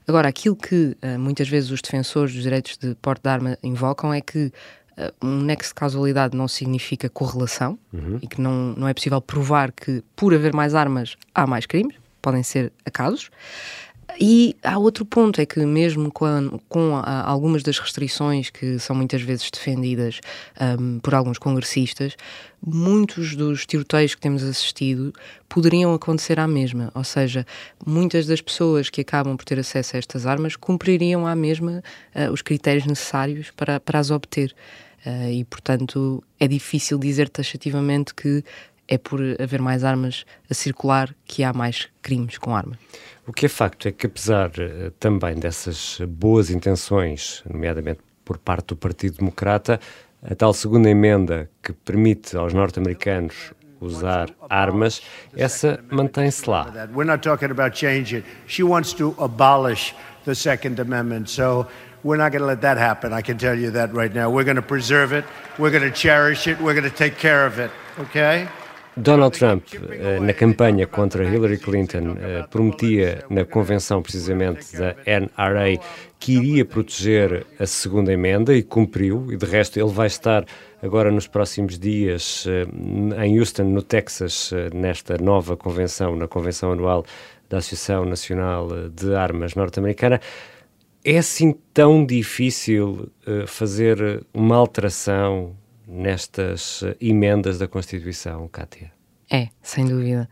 Agora, 0.07 0.27
aquilo 0.27 0.55
que 0.55 0.97
uh, 1.03 1.19
muitas 1.19 1.47
vezes 1.47 1.69
os 1.69 1.81
defensores 1.81 2.33
dos 2.33 2.43
direitos 2.43 2.77
de 2.77 2.95
porte 2.95 3.23
de 3.23 3.29
arma 3.29 3.57
invocam 3.61 4.13
é 4.13 4.21
que 4.21 4.51
uh, 4.97 5.13
um 5.25 5.41
nexo 5.41 5.69
de 5.69 5.75
causalidade 5.75 6.35
não 6.35 6.47
significa 6.47 7.09
correlação 7.09 7.77
uhum. 7.91 8.19
e 8.21 8.27
que 8.27 8.41
não, 8.41 8.73
não 8.77 8.87
é 8.87 8.93
possível 8.93 9.21
provar 9.21 9.71
que, 9.71 10.03
por 10.15 10.33
haver 10.33 10.53
mais 10.53 10.73
armas, 10.73 11.15
há 11.35 11.45
mais 11.45 11.65
crimes, 11.65 11.95
podem 12.21 12.41
ser 12.41 12.71
acasos. 12.85 13.29
E 14.19 14.55
há 14.63 14.77
outro 14.77 15.05
ponto, 15.05 15.41
é 15.41 15.45
que 15.45 15.59
mesmo 15.65 16.11
com, 16.11 16.59
com 16.69 17.01
algumas 17.03 17.63
das 17.63 17.79
restrições 17.79 18.49
que 18.49 18.77
são 18.79 18.95
muitas 18.95 19.21
vezes 19.21 19.49
defendidas 19.49 20.19
um, 20.79 20.99
por 20.99 21.15
alguns 21.15 21.37
congressistas, 21.37 22.15
muitos 22.65 23.35
dos 23.35 23.65
tiroteios 23.65 24.15
que 24.15 24.21
temos 24.21 24.43
assistido 24.43 25.13
poderiam 25.49 25.93
acontecer 25.93 26.39
à 26.39 26.47
mesma, 26.47 26.91
ou 26.95 27.03
seja, 27.03 27.45
muitas 27.85 28.25
das 28.25 28.41
pessoas 28.41 28.89
que 28.89 29.01
acabam 29.01 29.35
por 29.35 29.45
ter 29.45 29.59
acesso 29.59 29.95
a 29.95 29.99
estas 29.99 30.25
armas 30.25 30.55
cumpririam 30.55 31.27
à 31.27 31.35
mesma 31.35 31.83
uh, 32.15 32.31
os 32.31 32.41
critérios 32.41 32.85
necessários 32.85 33.51
para, 33.51 33.79
para 33.79 33.99
as 33.99 34.11
obter. 34.11 34.55
Uh, 35.05 35.29
e, 35.29 35.43
portanto, 35.43 36.23
é 36.39 36.47
difícil 36.47 36.97
dizer 36.97 37.27
taxativamente 37.27 38.13
que 38.13 38.41
é 38.87 38.97
por 38.97 39.19
haver 39.41 39.61
mais 39.61 39.83
armas 39.83 40.25
a 40.49 40.53
circular 40.53 41.13
que 41.25 41.43
há 41.43 41.53
mais 41.53 41.87
crimes 42.01 42.37
com 42.37 42.55
armas. 42.55 42.77
O 43.25 43.31
que 43.31 43.45
é 43.45 43.49
facto 43.49 43.87
é 43.87 43.91
que, 43.91 44.05
apesar 44.05 44.49
uh, 44.49 44.91
também 44.99 45.35
dessas 45.35 45.99
boas 46.07 46.49
intenções, 46.49 47.41
nomeadamente 47.49 48.01
por 48.25 48.37
parte 48.37 48.67
do 48.67 48.75
Partido 48.75 49.17
Democrata, 49.17 49.79
a 50.21 50.35
tal 50.35 50.53
segunda 50.53 50.89
emenda 50.89 51.49
que 51.61 51.73
permite 51.73 52.35
aos 52.35 52.53
norte-americanos 52.53 53.53
usar 53.79 54.29
armas, 54.49 55.01
essa 55.35 55.79
mantém-se 55.91 56.49
lá. 56.49 56.71
We're 56.93 57.05
not 57.05 57.21
talking 57.21 57.51
about 57.51 57.77
change 57.77 58.15
it. 58.15 58.25
She 58.47 58.63
wants 58.63 58.93
to 58.93 59.15
abolish 59.19 59.93
the 60.25 60.33
Second 60.33 60.79
Amendment. 60.79 61.29
So 61.29 61.67
we're 62.03 62.17
not 62.17 62.31
going 62.31 62.41
to 62.41 62.47
let 62.47 62.61
that 62.61 62.77
happen. 62.77 63.13
I 63.13 63.21
can 63.21 63.37
tell 63.37 63.57
you 63.57 63.71
that 63.71 63.93
right 63.93 64.13
now. 64.13 64.29
We're 64.29 64.45
going 64.45 64.55
to 64.55 64.61
preserve 64.61 65.11
it. 65.11 65.25
We're 65.57 65.71
going 65.71 65.83
to 65.83 65.91
cherish 65.91 66.47
it. 66.47 66.59
We're 66.61 66.73
going 66.73 66.89
to 66.89 66.95
take 66.95 67.17
care 67.17 67.45
of 67.45 67.59
it. 67.59 67.71
Okay? 67.99 68.47
Donald 68.95 69.37
Trump, 69.37 69.63
eh, 69.73 70.19
na 70.19 70.33
campanha 70.33 70.85
contra 70.85 71.23
Hillary 71.23 71.57
Clinton, 71.57 72.15
eh, 72.19 72.45
prometia 72.49 73.25
na 73.27 73.43
convenção 73.43 74.03
precisamente 74.03 74.77
da 74.77 74.95
NRA 75.05 75.79
que 76.19 76.33
iria 76.33 76.63
proteger 76.63 77.45
a 77.59 77.65
segunda 77.65 78.13
emenda 78.13 78.53
e 78.53 78.61
cumpriu, 78.61 79.31
e 79.31 79.35
de 79.35 79.45
resto 79.47 79.79
ele 79.79 79.89
vai 79.89 80.05
estar 80.05 80.45
agora 80.81 81.09
nos 81.11 81.25
próximos 81.25 81.79
dias 81.79 82.45
eh, 82.47 82.67
em 83.25 83.39
Houston, 83.39 83.63
no 83.63 83.81
Texas, 83.81 84.51
nesta 84.71 85.17
nova 85.17 85.57
convenção, 85.57 86.15
na 86.15 86.27
convenção 86.27 86.71
anual 86.71 87.03
da 87.49 87.57
Associação 87.57 88.05
Nacional 88.05 88.67
de 88.89 89.15
Armas 89.15 89.55
Norte-Americana. 89.55 90.21
É 91.03 91.17
assim 91.17 91.55
tão 91.73 92.05
difícil 92.05 93.09
fazer 93.45 94.23
uma 94.33 94.55
alteração 94.55 95.53
nestas 95.87 96.81
eh, 96.83 96.95
emendas 97.01 97.57
da 97.57 97.67
Constituição, 97.67 98.47
Kátia? 98.47 98.91
É, 99.29 99.49
sem 99.61 99.85
dúvida. 99.85 100.29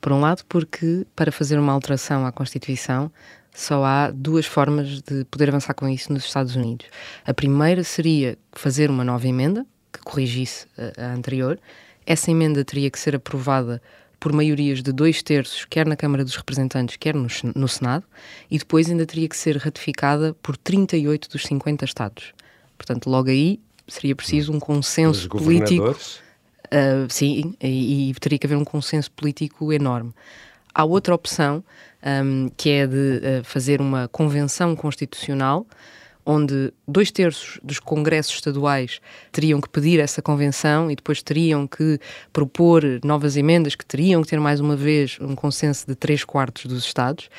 Por 0.00 0.12
um 0.12 0.20
lado, 0.20 0.44
porque 0.48 1.06
para 1.14 1.32
fazer 1.32 1.58
uma 1.58 1.72
alteração 1.72 2.24
à 2.26 2.32
Constituição 2.32 3.10
só 3.54 3.84
há 3.84 4.10
duas 4.10 4.46
formas 4.46 5.02
de 5.02 5.24
poder 5.24 5.48
avançar 5.48 5.74
com 5.74 5.88
isso 5.88 6.12
nos 6.12 6.24
Estados 6.24 6.54
Unidos. 6.54 6.86
A 7.26 7.34
primeira 7.34 7.82
seria 7.82 8.38
fazer 8.52 8.88
uma 8.88 9.02
nova 9.02 9.26
emenda 9.26 9.66
que 9.92 10.00
corrigisse 10.00 10.66
a, 10.78 11.06
a 11.06 11.12
anterior. 11.12 11.58
Essa 12.06 12.30
emenda 12.30 12.64
teria 12.64 12.88
que 12.90 12.98
ser 12.98 13.16
aprovada 13.16 13.82
por 14.20 14.32
maiorias 14.32 14.82
de 14.82 14.92
dois 14.92 15.22
terços, 15.22 15.64
quer 15.64 15.86
na 15.86 15.96
Câmara 15.96 16.24
dos 16.24 16.36
Representantes, 16.36 16.96
quer 16.96 17.14
no, 17.14 17.26
no 17.54 17.68
Senado, 17.68 18.04
e 18.50 18.58
depois 18.58 18.88
ainda 18.90 19.06
teria 19.06 19.28
que 19.28 19.36
ser 19.36 19.56
ratificada 19.56 20.34
por 20.42 20.56
38 20.56 21.28
dos 21.28 21.42
50 21.44 21.84
Estados. 21.84 22.32
Portanto, 22.76 23.08
logo 23.10 23.28
aí 23.28 23.60
seria 23.88 24.14
preciso 24.14 24.52
um 24.52 24.60
consenso 24.60 25.28
político. 25.28 25.96
Uh, 26.68 27.10
sim, 27.10 27.54
e, 27.62 28.10
e, 28.10 28.14
teria 28.14 28.38
que 28.38 28.46
haver 28.46 28.58
um 28.58 28.64
consenso 28.64 29.10
político 29.10 29.72
enorme. 29.72 30.12
Há 30.74 30.84
outra 30.84 31.14
opção, 31.14 31.64
um, 32.24 32.50
que 32.56 32.68
é 32.68 32.86
de 32.86 32.94
uh, 32.94 33.44
fazer 33.44 33.80
uma 33.80 34.06
convenção 34.08 34.76
constitucional, 34.76 35.66
onde 36.26 36.70
dois 36.86 37.10
terços 37.10 37.58
dos 37.62 37.80
congressos 37.80 38.34
estaduais 38.34 39.00
teriam 39.32 39.62
que 39.62 39.68
pedir 39.70 39.98
essa 39.98 40.20
convenção 40.20 40.90
e 40.90 40.94
depois 40.94 41.22
teriam 41.22 41.66
que 41.66 41.98
propor 42.34 42.84
novas 43.02 43.34
emendas 43.34 43.74
que 43.74 43.86
teriam 43.86 44.20
que 44.20 44.28
ter 44.28 44.38
mais 44.38 44.60
uma 44.60 44.76
vez 44.76 45.16
um 45.22 45.34
consenso 45.34 45.86
de 45.86 45.94
três 45.94 46.22
quartos 46.24 46.66
dos 46.66 46.84
estados. 46.84 47.30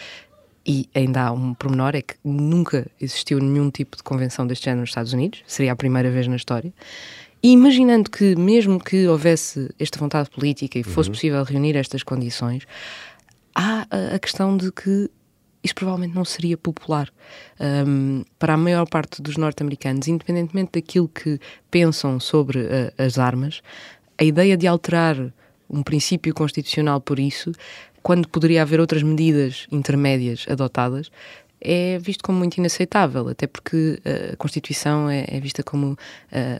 E 0.71 0.87
ainda 0.93 1.23
há 1.23 1.31
um 1.31 1.55
pormenor, 1.55 1.95
é 1.95 2.03
que 2.03 2.13
nunca 2.23 2.85
existiu 3.01 3.39
nenhum 3.39 3.71
tipo 3.71 3.97
de 3.97 4.03
convenção 4.03 4.45
deste 4.45 4.65
género 4.65 4.81
nos 4.81 4.91
Estados 4.91 5.13
Unidos, 5.13 5.41
seria 5.47 5.71
a 5.71 5.75
primeira 5.75 6.11
vez 6.11 6.27
na 6.27 6.35
história. 6.35 6.71
E 7.41 7.51
imaginando 7.51 8.07
que, 8.07 8.35
mesmo 8.35 8.79
que 8.79 9.07
houvesse 9.07 9.73
esta 9.79 9.97
vontade 9.97 10.29
política 10.29 10.77
e 10.77 10.83
fosse 10.83 11.09
uhum. 11.09 11.15
possível 11.15 11.43
reunir 11.43 11.75
estas 11.75 12.03
condições, 12.03 12.67
há 13.55 13.87
a, 14.13 14.19
questão 14.19 14.55
de 14.55 14.71
que 14.71 15.09
isso 15.63 15.73
provavelmente 15.73 16.13
não 16.13 16.23
seria 16.23 16.55
popular 16.55 17.09
um, 17.87 18.23
para 18.37 18.53
a 18.53 18.57
maior 18.57 18.87
parte 18.87 19.23
dos 19.23 19.37
norte-americanos, 19.37 20.07
independentemente 20.07 20.73
daquilo 20.73 21.07
que 21.07 21.39
pensam 21.71 22.19
sobre 22.19 22.59
uh, 22.59 22.93
as 22.95 23.17
armas, 23.17 23.63
a 24.19 24.23
ideia 24.23 24.55
de 24.55 24.67
alterar 24.67 25.33
um 25.69 25.83
princípio 25.83 26.33
constitucional 26.33 26.99
por 26.99 27.19
isso 27.19 27.51
quando 28.01 28.27
poderia 28.27 28.61
haver 28.61 28.79
outras 28.79 29.03
medidas 29.03 29.67
intermédias 29.71 30.45
adotadas, 30.49 31.11
é 31.61 31.97
visto 31.99 32.23
como 32.23 32.39
muito 32.39 32.57
inaceitável, 32.57 33.27
até 33.27 33.45
porque 33.45 33.99
eh, 34.05 34.31
a 34.33 34.35
Constituição 34.37 35.09
é, 35.09 35.25
é 35.27 35.39
vista 35.39 35.61
como 35.61 35.91
uh, 35.91 35.97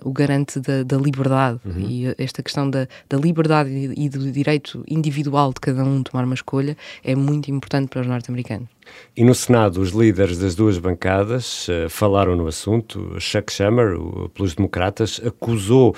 o 0.04 0.12
garante 0.12 0.60
da, 0.60 0.84
da 0.84 0.98
liberdade 0.98 1.60
uhum. 1.66 1.88
e 1.88 2.16
esta 2.18 2.44
questão 2.44 2.70
da, 2.70 2.88
da 3.10 3.18
liberdade 3.18 3.70
e, 3.70 4.06
e, 4.06 4.10
do 4.10 4.30
direito 4.32 4.84
individual 4.88 5.54
de 5.54 5.62
cada 5.62 5.84
um 5.84 6.04
tomar 6.04 6.26
uma 6.26 6.34
escolha 6.34 6.76
é 7.04 7.16
muito 7.16 7.50
importante 7.50 7.90
para 7.90 8.02
os 8.02 8.08
norte-americanos. 8.08 8.68
E 9.16 9.24
no 9.24 9.36
Senado, 9.36 9.80
os 9.80 9.92
líderes 9.92 10.38
das 10.38 10.56
duas 10.56 10.78
bancadas 10.78 11.68
uh, 11.70 11.90
falaram 11.90 12.36
no 12.36 12.48
assunto. 12.48 13.16
Chuck 13.20 13.54
Schumer, 13.54 13.96
o, 13.96 14.30
pelos 14.30 14.54
democratas, 14.54 15.22
acusou 15.24 15.96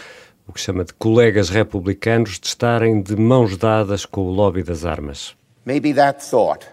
o 0.47 0.53
que 0.53 0.59
chama 0.59 0.83
de 0.83 0.93
colegas 0.93 1.49
republicanos, 1.49 2.39
de 2.39 2.47
estarem 2.47 3.01
de 3.01 3.15
mãos 3.15 3.57
dadas 3.57 4.05
com 4.05 4.21
o 4.21 4.31
lobby 4.31 4.63
das 4.63 4.85
armas. 4.85 5.35
Maybe 5.65 5.93
that 5.93 6.21
thought, 6.21 6.67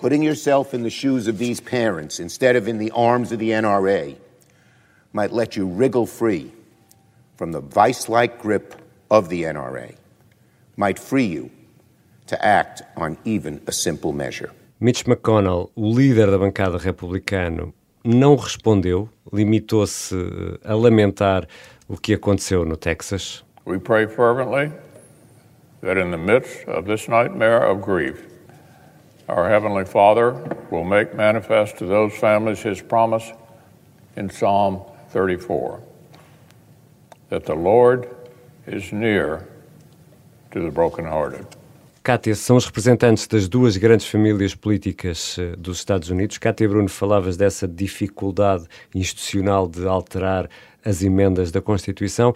putting 0.00 0.22
yourself 0.22 0.74
in 0.74 0.82
the 0.82 0.90
shoes 0.90 1.28
of 1.28 1.38
these 1.38 1.60
parents 1.60 2.20
instead 2.20 2.56
of 2.56 2.68
in 2.68 2.78
the 2.78 2.92
arms 2.94 3.32
of 3.32 3.38
the 3.38 3.50
NRA, 3.50 4.16
might 5.12 5.32
let 5.32 5.56
you 5.56 5.66
wriggle 5.66 6.06
free 6.06 6.52
from 7.36 7.52
the 7.52 7.60
vice 7.60 8.08
like 8.08 8.38
grip 8.40 8.74
of 9.10 9.28
the 9.28 9.44
NRA 9.44 9.94
might 10.76 10.98
free 10.98 11.26
you 11.26 11.50
to 12.26 12.44
act 12.44 12.82
on 12.96 13.16
even 13.24 13.60
a 13.66 13.72
simple 13.72 14.12
measure. 14.12 14.50
Mitch 14.78 15.06
McConnell, 15.06 15.70
o 15.74 15.92
líder 15.92 16.30
da 16.30 16.38
bancada 16.38 16.76
republicana, 16.76 17.72
não 18.04 18.36
respondeu, 18.36 19.08
limitou-se 19.32 20.14
a 20.64 20.74
lamentar 20.74 21.48
o 21.88 21.96
que 21.96 22.14
aconteceu 22.14 22.64
no 22.64 22.76
Texas. 22.76 23.42
We 23.64 23.78
pray 23.78 24.06
fervently 24.06 24.72
that 25.82 25.96
in 25.96 26.10
the 26.10 26.18
midst 26.18 26.68
of 26.68 26.86
this 26.86 27.08
nightmare 27.08 27.62
of 27.62 27.80
grief, 27.80 28.26
our 29.28 29.48
Heavenly 29.48 29.84
Father 29.84 30.32
will 30.70 30.84
make 30.84 31.14
manifest 31.14 31.78
to 31.78 31.86
those 31.86 32.16
families 32.16 32.62
His 32.62 32.80
promise 32.80 33.32
in 34.16 34.30
Psalm 34.30 34.82
34 35.10 35.80
that 37.28 37.44
the 37.44 37.54
Lord 37.54 38.08
is 38.66 38.92
near 38.92 39.46
to 40.52 40.60
the 40.60 40.70
brokenhearted. 40.70 41.46
Cátia, 42.02 42.36
são 42.36 42.56
os 42.56 42.64
representantes 42.64 43.26
das 43.26 43.48
duas 43.48 43.76
grandes 43.76 44.06
famílias 44.06 44.54
políticas 44.54 45.36
uh, 45.38 45.56
dos 45.56 45.78
Estados 45.78 46.08
Unidos. 46.08 46.38
Cátia 46.38 46.68
Bruno, 46.68 46.88
falavas 46.88 47.36
dessa 47.36 47.66
dificuldade 47.66 48.64
institucional 48.94 49.66
de 49.66 49.88
alterar 49.88 50.48
as 50.86 51.02
emendas 51.02 51.50
da 51.50 51.60
Constituição 51.60 52.32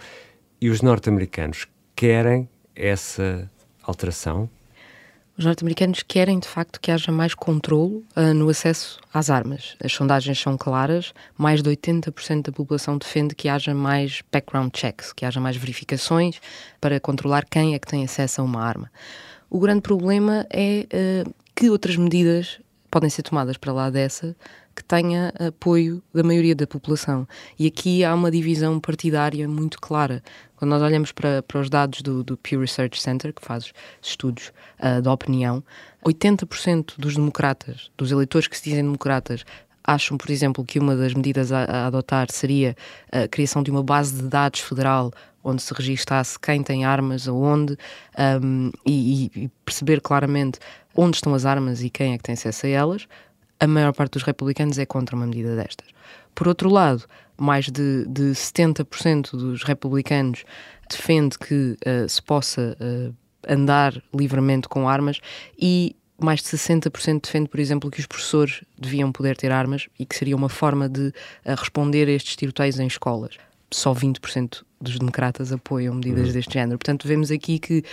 e 0.59 0.69
os 0.69 0.81
norte-americanos 0.81 1.67
querem 1.95 2.49
essa 2.75 3.49
alteração? 3.81 4.49
Os 5.37 5.45
norte-americanos 5.45 6.03
querem, 6.03 6.37
de 6.37 6.47
facto, 6.47 6.79
que 6.79 6.91
haja 6.91 7.11
mais 7.11 7.33
controlo 7.33 8.03
uh, 8.15 8.33
no 8.33 8.49
acesso 8.49 8.99
às 9.13 9.29
armas. 9.29 9.77
As 9.81 9.93
sondagens 9.93 10.37
são 10.37 10.57
claras, 10.57 11.13
mais 11.37 11.63
de 11.63 11.69
80% 11.69 12.43
da 12.43 12.51
população 12.51 12.97
defende 12.97 13.33
que 13.33 13.47
haja 13.47 13.73
mais 13.73 14.21
background 14.29 14.71
checks, 14.75 15.13
que 15.13 15.25
haja 15.25 15.39
mais 15.39 15.55
verificações 15.55 16.41
para 16.81 16.99
controlar 16.99 17.45
quem 17.49 17.73
é 17.73 17.79
que 17.79 17.87
tem 17.87 18.03
acesso 18.03 18.41
a 18.41 18.43
uma 18.43 18.61
arma. 18.61 18.91
O 19.49 19.59
grande 19.59 19.81
problema 19.81 20.45
é 20.51 20.85
uh, 21.25 21.33
que 21.55 21.69
outras 21.69 21.95
medidas 21.95 22.59
podem 22.91 23.09
ser 23.09 23.23
tomadas 23.23 23.55
para 23.55 23.71
lá 23.71 23.89
dessa 23.89 24.35
que 24.75 24.83
tenha 24.83 25.33
apoio 25.39 26.01
da 26.13 26.23
maioria 26.23 26.55
da 26.55 26.65
população. 26.65 27.27
E 27.57 27.67
aqui 27.67 28.03
há 28.03 28.13
uma 28.13 28.31
divisão 28.31 28.79
partidária 28.79 29.47
muito 29.47 29.79
clara. 29.79 30.23
Quando 30.55 30.71
nós 30.71 30.81
olhamos 30.81 31.11
para, 31.11 31.41
para 31.43 31.59
os 31.59 31.69
dados 31.69 32.01
do, 32.01 32.23
do 32.23 32.37
Pew 32.37 32.61
Research 32.61 33.01
Center, 33.01 33.33
que 33.33 33.45
faz 33.45 33.73
estudos 34.01 34.51
uh, 34.79 35.01
da 35.01 35.11
opinião, 35.11 35.63
80% 36.05 36.93
dos 36.97 37.15
democratas, 37.15 37.91
dos 37.97 38.11
eleitores 38.11 38.47
que 38.47 38.57
se 38.57 38.63
dizem 38.65 38.83
democratas, 38.83 39.43
acham, 39.83 40.17
por 40.17 40.29
exemplo, 40.29 40.63
que 40.63 40.79
uma 40.79 40.95
das 40.95 41.13
medidas 41.13 41.51
a, 41.51 41.63
a, 41.63 41.87
adotar 41.87 42.31
seria 42.31 42.75
a 43.11 43.27
criação 43.27 43.63
de 43.63 43.71
uma 43.71 43.83
base 43.83 44.21
de 44.21 44.27
dados 44.27 44.59
federal 44.59 45.11
onde 45.43 45.61
se 45.61 45.73
registasse 45.73 46.39
quem 46.39 46.61
tem 46.61 46.85
armas, 46.85 47.27
aonde, 47.27 47.75
um, 48.43 48.71
e, 48.85 49.31
e, 49.35 49.47
perceber 49.65 49.99
claramente 49.99 50.59
onde 50.95 51.17
estão 51.17 51.33
as 51.33 51.45
armas 51.45 51.81
e 51.81 51.89
quem 51.89 52.13
é 52.13 52.17
que 52.17 52.23
tem 52.23 52.33
acesso 52.33 52.67
a 52.67 52.69
elas 52.69 53.07
a 53.61 53.67
maior 53.67 53.93
parte 53.93 54.13
dos 54.13 54.23
republicanos 54.23 54.79
é 54.79 54.85
contra 54.85 55.15
uma 55.15 55.27
medida 55.27 55.55
destas. 55.55 55.87
Por 56.33 56.47
outro 56.47 56.67
lado, 56.67 57.05
mais 57.37 57.69
de, 57.69 58.05
de 58.07 58.31
70% 58.31 59.31
dos 59.31 59.63
republicanos 59.63 60.43
defende 60.89 61.37
que 61.37 61.77
uh, 61.85 62.09
se 62.09 62.21
possa 62.23 62.75
uh, 62.81 63.15
andar 63.47 64.01
livremente 64.13 64.67
com 64.67 64.89
armas 64.89 65.21
e 65.57 65.95
mais 66.19 66.41
de 66.41 66.49
60% 66.49 67.21
defende, 67.23 67.49
por 67.49 67.59
exemplo, 67.59 67.89
que 67.89 67.99
os 67.99 68.05
professores 68.05 68.63
deviam 68.77 69.11
poder 69.11 69.37
ter 69.37 69.51
armas 69.51 69.87
e 69.97 70.05
que 70.05 70.15
seria 70.15 70.35
uma 70.35 70.49
forma 70.49 70.89
de 70.89 71.07
uh, 71.09 71.13
responder 71.55 72.07
a 72.07 72.11
estes 72.11 72.35
tiroteios 72.35 72.79
em 72.79 72.87
escolas. 72.87 73.37
Só 73.69 73.93
20% 73.93 74.63
dos 74.81 74.97
democratas 74.97 75.51
apoiam 75.51 75.93
medidas 75.93 76.27
uhum. 76.27 76.33
deste 76.33 76.53
género. 76.53 76.79
Portanto, 76.79 77.07
vemos 77.07 77.29
aqui 77.29 77.59
que 77.59 77.83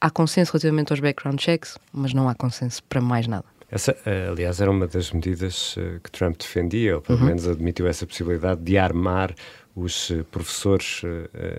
há 0.00 0.08
consenso 0.08 0.52
relativamente 0.52 0.92
aos 0.92 1.00
background 1.00 1.40
checks, 1.40 1.76
mas 1.92 2.14
não 2.14 2.28
há 2.28 2.34
consenso 2.34 2.82
para 2.84 3.00
mais 3.00 3.26
nada. 3.26 3.55
Essa, 3.70 3.96
eh, 4.06 4.28
aliás, 4.28 4.60
era 4.60 4.70
uma 4.70 4.86
das 4.86 5.10
medidas 5.10 5.74
eh, 5.76 5.98
que 6.02 6.10
Trump 6.10 6.36
defendia, 6.38 6.96
ou 6.96 7.02
pelo 7.02 7.18
uhum. 7.18 7.26
menos 7.26 7.48
admitiu 7.48 7.86
essa 7.88 8.06
possibilidade 8.06 8.60
de 8.62 8.78
armar 8.78 9.34
os 9.74 10.10
eh, 10.10 10.22
professores 10.30 11.02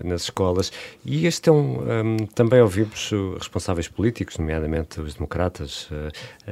nas 0.02 0.22
escolas. 0.22 0.72
E 1.04 1.26
este 1.26 1.50
é 1.50 1.52
um. 1.52 1.82
um 1.82 2.16
também 2.34 2.62
ouvimos 2.62 3.10
responsáveis 3.38 3.88
políticos, 3.88 4.38
nomeadamente 4.38 5.00
os 5.00 5.14
democratas, 5.14 5.88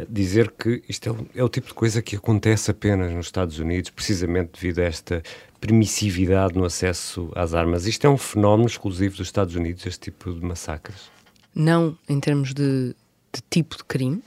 dizer 0.08 0.52
que 0.52 0.82
isto 0.88 1.08
é 1.08 1.12
o, 1.12 1.26
é 1.36 1.44
o, 1.44 1.48
tipo 1.48 1.68
de 1.68 1.74
coisa 1.74 2.02
que 2.02 2.16
acontece 2.16 2.70
apenas 2.70 3.12
nos 3.12 3.26
Estados 3.26 3.58
Unidos, 3.58 3.90
precisamente 3.90 4.60
devido 4.60 4.80
a 4.80 4.84
esta 4.84 5.22
permissividade 5.58 6.54
no 6.54 6.66
acesso 6.66 7.32
às 7.34 7.54
armas. 7.54 7.86
Isto 7.86 8.06
é 8.06 8.10
um 8.10 8.18
fenómeno 8.18 8.68
exclusivo 8.68 9.16
dos 9.16 9.26
Estados 9.26 9.56
Unidos, 9.56 9.86
este 9.86 10.10
tipo 10.10 10.32
de 10.32 10.44
massacres? 10.44 11.10
Não 11.54 11.96
em 12.06 12.20
termos 12.20 12.52
de, 12.52 12.94
de 13.32 13.42
tipo 13.48 13.76
de 13.78 13.84
crime 13.84 14.22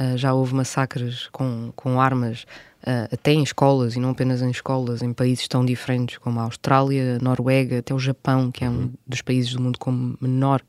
Uh, 0.00 0.16
já 0.16 0.32
houve 0.32 0.54
massacres 0.54 1.28
com, 1.30 1.72
com 1.76 2.00
armas 2.00 2.46
uh, 2.82 3.12
até 3.12 3.32
em 3.32 3.42
escolas 3.42 3.96
e 3.96 4.00
não 4.00 4.10
apenas 4.10 4.40
em 4.40 4.50
escolas, 4.50 5.02
em 5.02 5.12
países 5.12 5.46
tão 5.46 5.62
diferentes 5.62 6.16
como 6.16 6.40
a 6.40 6.44
Austrália, 6.44 7.16
a 7.16 7.22
Noruega, 7.22 7.80
até 7.80 7.92
o 7.92 7.98
Japão, 7.98 8.50
que 8.50 8.64
é 8.64 8.70
um 8.70 8.90
dos 9.06 9.20
países 9.20 9.52
do 9.52 9.60
mundo 9.60 9.78
com 9.78 10.14
menor 10.18 10.62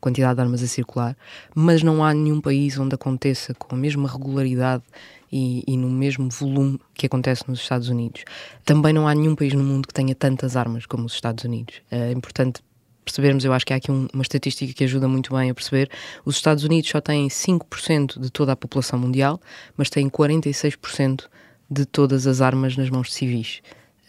quantidade 0.00 0.36
de 0.36 0.40
armas 0.40 0.62
a 0.62 0.66
circular. 0.66 1.14
Mas 1.54 1.82
não 1.82 2.02
há 2.02 2.14
nenhum 2.14 2.40
país 2.40 2.78
onde 2.78 2.94
aconteça 2.94 3.52
com 3.52 3.74
a 3.74 3.78
mesma 3.78 4.08
regularidade 4.08 4.84
e, 5.30 5.62
e, 5.66 5.76
no 5.76 5.90
mesmo 5.90 6.28
volume 6.30 6.80
que 6.94 7.06
acontece 7.06 7.44
nos 7.46 7.60
Estados 7.60 7.88
Unidos. 7.88 8.24
Também 8.64 8.92
não 8.92 9.06
há 9.06 9.14
nenhum 9.14 9.34
país 9.34 9.52
no 9.52 9.62
mundo 9.62 9.86
que 9.86 9.92
tenha 9.92 10.14
tantas 10.14 10.56
armas 10.56 10.86
como 10.86 11.04
os 11.04 11.12
Estados 11.12 11.44
Unidos. 11.44 11.82
É 11.90 12.10
importante 12.10 12.62
percebermos, 13.08 13.44
eu 13.44 13.52
acho 13.52 13.66
que 13.66 13.72
há 13.72 13.76
aqui 13.76 13.90
um, 13.90 14.06
uma 14.12 14.22
estatística 14.22 14.72
que 14.72 14.84
ajuda 14.84 15.08
muito 15.08 15.34
bem 15.34 15.50
a 15.50 15.54
perceber. 15.54 15.90
Os 16.24 16.36
Estados 16.36 16.64
Unidos 16.64 16.90
só 16.90 17.00
têm 17.00 17.28
5% 17.28 18.20
de 18.20 18.30
toda 18.30 18.52
a 18.52 18.56
população 18.56 18.98
mundial, 18.98 19.40
mas 19.76 19.90
têm 19.90 20.08
46% 20.08 21.24
de 21.70 21.84
todas 21.84 22.26
as 22.26 22.40
armas 22.40 22.76
nas 22.76 22.90
mãos 22.90 23.08
de 23.08 23.14
civis 23.14 23.60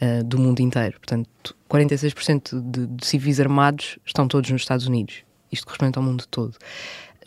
uh, 0.01 0.23
do 0.23 0.37
mundo 0.37 0.59
inteiro. 0.59 0.99
Portanto, 0.99 1.55
46% 1.69 2.61
de, 2.61 2.87
de 2.87 3.05
civis 3.05 3.39
armados 3.39 3.97
estão 4.05 4.27
todos 4.27 4.49
nos 4.51 4.61
Estados 4.61 4.87
Unidos. 4.87 5.23
Isto 5.51 5.65
corresponde 5.65 5.97
ao 5.97 6.03
mundo 6.03 6.25
todo. 6.29 6.55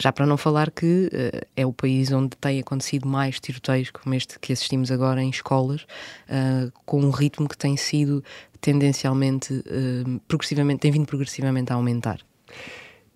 Já 0.03 0.11
para 0.11 0.27
não 0.27 0.37
falar 0.37 0.73
que 0.73 1.07
uh, 1.07 1.47
é 1.55 1.65
o 1.65 1.73
país 1.73 2.11
onde 2.11 2.31
tem 2.37 2.59
acontecido 2.59 3.07
mais 3.07 3.39
tiroteios 3.39 3.89
como 3.93 4.17
este 4.17 4.37
que 4.41 4.53
assistimos 4.53 4.91
agora 4.91 5.23
em 5.23 5.31
escolas, 5.31 5.83
uh, 5.83 6.73
com 6.85 7.01
um 7.03 7.11
ritmo 7.11 7.49
que 7.49 7.57
tem 7.57 7.77
sido 7.77 8.25
tendencialmente, 8.61 9.55
uh, 9.55 10.21
progressivamente, 10.27 10.81
tem 10.81 10.91
vindo 10.91 11.07
progressivamente 11.07 11.73
a 11.73 11.77
aumentar. 11.77 12.19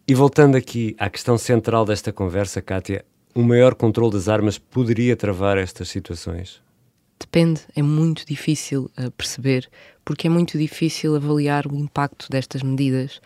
E 0.06 0.14
voltando 0.14 0.56
aqui 0.56 0.94
à 0.96 1.10
questão 1.10 1.36
central 1.36 1.84
desta 1.84 2.12
conversa, 2.12 2.62
Kátia, 2.62 3.04
o 3.34 3.42
maior 3.42 3.74
controle 3.74 4.12
das 4.12 4.28
armas 4.28 4.56
poderia 4.56 5.16
travar 5.16 5.58
estas 5.58 5.88
situações? 5.88 6.62
Depende, 7.18 7.62
é 7.74 7.82
muito 7.82 8.24
difícil 8.24 8.88
uh, 8.96 9.10
perceber, 9.10 9.68
porque 10.04 10.28
é 10.28 10.30
muito 10.30 10.56
difícil 10.56 11.16
avaliar 11.16 11.66
o 11.66 11.74
impacto 11.74 12.28
destas 12.30 12.62
medidas 12.62 13.20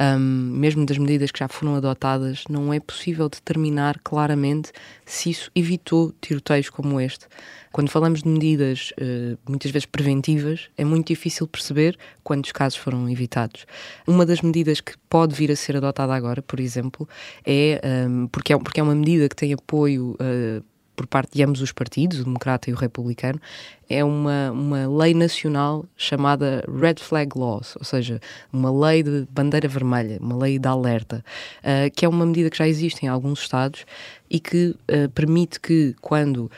um, 0.00 0.18
mesmo 0.18 0.84
das 0.84 0.98
medidas 0.98 1.30
que 1.30 1.38
já 1.38 1.48
foram 1.48 1.76
adotadas, 1.76 2.44
não 2.48 2.72
é 2.72 2.80
possível 2.80 3.28
determinar 3.28 3.98
claramente 4.02 4.72
se 5.04 5.30
isso 5.30 5.50
evitou 5.54 6.12
tiroteios 6.20 6.70
como 6.70 7.00
este. 7.00 7.26
Quando 7.72 7.90
falamos 7.90 8.22
de 8.22 8.28
medidas 8.28 8.92
uh, 9.00 9.38
muitas 9.48 9.70
vezes 9.70 9.86
preventivas, 9.86 10.68
é 10.76 10.84
muito 10.84 11.08
difícil 11.08 11.46
perceber 11.46 11.98
quantos 12.22 12.52
casos 12.52 12.78
foram 12.78 13.08
evitados. 13.08 13.66
Uma 14.06 14.24
das 14.24 14.40
medidas 14.40 14.80
que 14.80 14.92
pode 15.08 15.34
vir 15.34 15.50
a 15.50 15.56
ser 15.56 15.76
adotada 15.76 16.14
agora, 16.14 16.40
por 16.40 16.60
exemplo, 16.60 17.08
é 17.44 17.80
um, 18.08 18.28
porque, 18.28 18.52
é, 18.52 18.58
porque 18.58 18.80
é 18.80 18.82
uma 18.82 18.94
medida 18.94 19.28
que 19.28 19.36
tem 19.36 19.52
apoio. 19.52 20.16
Uh, 20.20 20.73
por 20.96 21.06
parte 21.06 21.32
de 21.34 21.42
ambos 21.42 21.60
os 21.60 21.72
partidos, 21.72 22.20
o 22.20 22.24
democrata 22.24 22.70
e 22.70 22.72
o 22.72 22.76
republicano, 22.76 23.40
é 23.88 24.02
uma, 24.02 24.50
uma 24.50 24.88
lei 24.88 25.14
nacional 25.14 25.84
chamada 25.96 26.64
Red 26.68 26.96
Flag 26.98 27.36
Laws, 27.36 27.76
ou 27.76 27.84
seja, 27.84 28.20
uma 28.52 28.70
lei 28.70 29.02
de 29.02 29.26
bandeira 29.30 29.68
vermelha, 29.68 30.18
uma 30.20 30.36
lei 30.36 30.58
de 30.58 30.68
alerta, 30.68 31.24
uh, 31.60 31.90
que 31.94 32.04
é 32.04 32.08
uma 32.08 32.24
medida 32.24 32.50
que 32.50 32.58
já 32.58 32.68
existe 32.68 33.04
em 33.04 33.08
alguns 33.08 33.40
estados 33.40 33.84
e 34.30 34.40
que 34.40 34.76
uh, 34.90 35.08
permite 35.14 35.60
que, 35.60 35.94
quando 36.00 36.50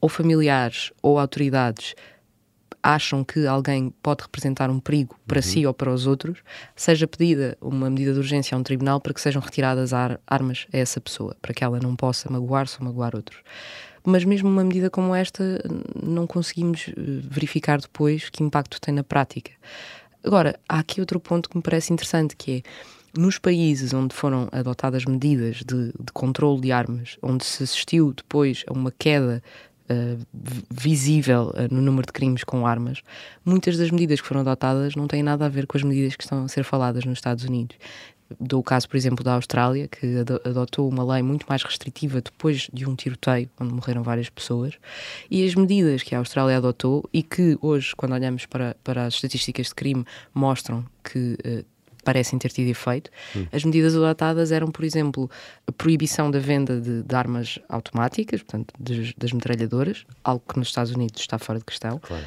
ou 0.00 0.08
familiares 0.08 0.92
ou 1.00 1.18
autoridades 1.18 1.94
acham 2.84 3.24
que 3.24 3.46
alguém 3.46 3.88
pode 4.02 4.22
representar 4.22 4.68
um 4.68 4.78
perigo 4.78 5.16
para 5.26 5.38
uhum. 5.38 5.42
si 5.42 5.66
ou 5.66 5.72
para 5.72 5.90
os 5.90 6.06
outros, 6.06 6.40
seja 6.76 7.08
pedida 7.08 7.56
uma 7.58 7.88
medida 7.88 8.12
de 8.12 8.18
urgência 8.18 8.54
a 8.54 8.58
um 8.58 8.62
tribunal 8.62 9.00
para 9.00 9.14
que 9.14 9.20
sejam 9.22 9.40
retiradas 9.40 9.94
ar 9.94 10.20
armas 10.26 10.66
a 10.70 10.76
essa 10.76 11.00
pessoa, 11.00 11.34
para 11.40 11.54
que 11.54 11.64
ela 11.64 11.80
não 11.80 11.96
possa 11.96 12.30
magoar-se 12.30 12.76
ou 12.78 12.84
magoar 12.84 13.16
outros. 13.16 13.40
Mas 14.04 14.22
mesmo 14.26 14.50
uma 14.50 14.62
medida 14.62 14.90
como 14.90 15.14
esta, 15.14 15.58
não 16.00 16.26
conseguimos 16.26 16.88
eh, 16.88 16.92
verificar 16.96 17.80
depois 17.80 18.28
que 18.28 18.42
impacto 18.42 18.78
tem 18.78 18.92
na 18.92 19.02
prática. 19.02 19.52
Agora, 20.22 20.60
há 20.68 20.80
aqui 20.80 21.00
outro 21.00 21.18
ponto 21.18 21.48
que 21.48 21.56
me 21.56 21.62
parece 21.62 21.90
interessante, 21.90 22.36
que 22.36 22.58
é 22.58 22.62
nos 23.18 23.38
países 23.38 23.94
onde 23.94 24.14
foram 24.14 24.48
adotadas 24.52 25.06
medidas 25.06 25.62
de, 25.64 25.86
de 25.86 26.12
controle 26.12 26.60
de 26.60 26.72
armas, 26.72 27.16
onde 27.22 27.46
se 27.46 27.62
assistiu 27.62 28.12
depois 28.12 28.62
a 28.66 28.72
uma 28.72 28.90
queda 28.90 29.42
uh, 29.90 30.18
visível 30.70 31.52
uh, 31.54 31.74
no 31.74 31.80
número 31.80 32.06
de 32.06 32.12
crimes 32.12 32.44
com 32.44 32.66
armas, 32.66 33.02
muitas 33.44 33.76
das 33.76 33.90
medidas 33.90 34.20
que 34.20 34.26
foram 34.26 34.40
adotadas 34.40 34.94
não 34.94 35.06
têm 35.06 35.22
nada 35.22 35.46
a 35.46 35.48
ver 35.48 35.66
com 35.66 35.76
as 35.76 35.82
medidas 35.82 36.16
que 36.16 36.24
estão 36.24 36.44
a 36.44 36.48
ser 36.48 36.64
faladas 36.64 37.04
nos 37.04 37.18
Estados 37.18 37.44
Unidos. 37.44 37.76
Dou 38.40 38.60
o 38.60 38.62
caso, 38.62 38.88
por 38.88 38.96
exemplo, 38.96 39.22
da 39.22 39.34
Austrália, 39.34 39.86
que 39.86 40.16
adotou 40.44 40.88
uma 40.88 41.04
lei 41.04 41.22
muito 41.22 41.44
mais 41.46 41.62
restritiva 41.62 42.20
depois 42.20 42.68
de 42.72 42.88
um 42.88 42.96
tiroteio, 42.96 43.48
onde 43.60 43.74
morreram 43.74 44.02
várias 44.02 44.30
pessoas, 44.30 44.74
e 45.30 45.46
as 45.46 45.54
medidas 45.54 46.02
que 46.02 46.14
a 46.14 46.18
Austrália 46.18 46.56
adotou 46.56 47.08
e 47.12 47.22
que 47.22 47.58
hoje, 47.60 47.94
quando 47.94 48.12
olhamos 48.12 48.46
para, 48.46 48.76
para 48.82 49.04
as 49.04 49.14
estatísticas 49.14 49.68
de 49.68 49.74
crime, 49.74 50.04
mostram 50.32 50.84
que 51.02 51.36
uh, 51.46 51.73
parecem 52.04 52.38
ter 52.38 52.50
tido 52.50 52.68
efeito. 52.68 53.10
Hum. 53.34 53.46
As 53.52 53.64
medidas 53.64 53.96
adotadas 53.96 54.52
eram, 54.52 54.70
por 54.70 54.84
exemplo, 54.84 55.30
a 55.66 55.72
proibição 55.72 56.30
da 56.30 56.38
venda 56.38 56.80
de, 56.80 57.02
de 57.02 57.14
armas 57.14 57.58
automáticas, 57.68 58.42
portanto, 58.42 58.72
de, 58.78 59.14
das 59.16 59.32
metralhadoras, 59.32 60.04
algo 60.22 60.42
que 60.46 60.58
nos 60.58 60.68
Estados 60.68 60.92
Unidos 60.92 61.20
está 61.20 61.38
fora 61.38 61.58
de 61.58 61.64
questão. 61.64 61.98
Claro. 61.98 62.24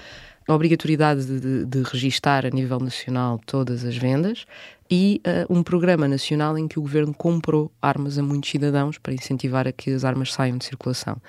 A 0.48 0.54
obrigatoriedade 0.54 1.26
de, 1.26 1.40
de, 1.40 1.66
de 1.66 1.84
registar 1.84 2.46
a 2.46 2.50
nível 2.50 2.80
nacional 2.80 3.40
todas 3.46 3.84
as 3.84 3.98
vendas 3.98 4.46
e 4.90 5.22
uh, 5.50 5.54
um 5.54 5.62
programa 5.62 6.08
nacional 6.08 6.58
em 6.58 6.68
que 6.68 6.80
o 6.80 6.82
governo 6.82 7.14
comprou 7.14 7.70
armas 7.82 8.18
a 8.18 8.24
muitos 8.24 8.50
cidadãos 8.50 8.98
para 8.98 9.14
incentivar 9.14 9.68
a 9.68 9.74
que 9.74 9.92
as 9.92 10.06
armas 10.06 10.32
saiam 10.32 10.58
de 10.58 10.64
circulação 10.64 11.22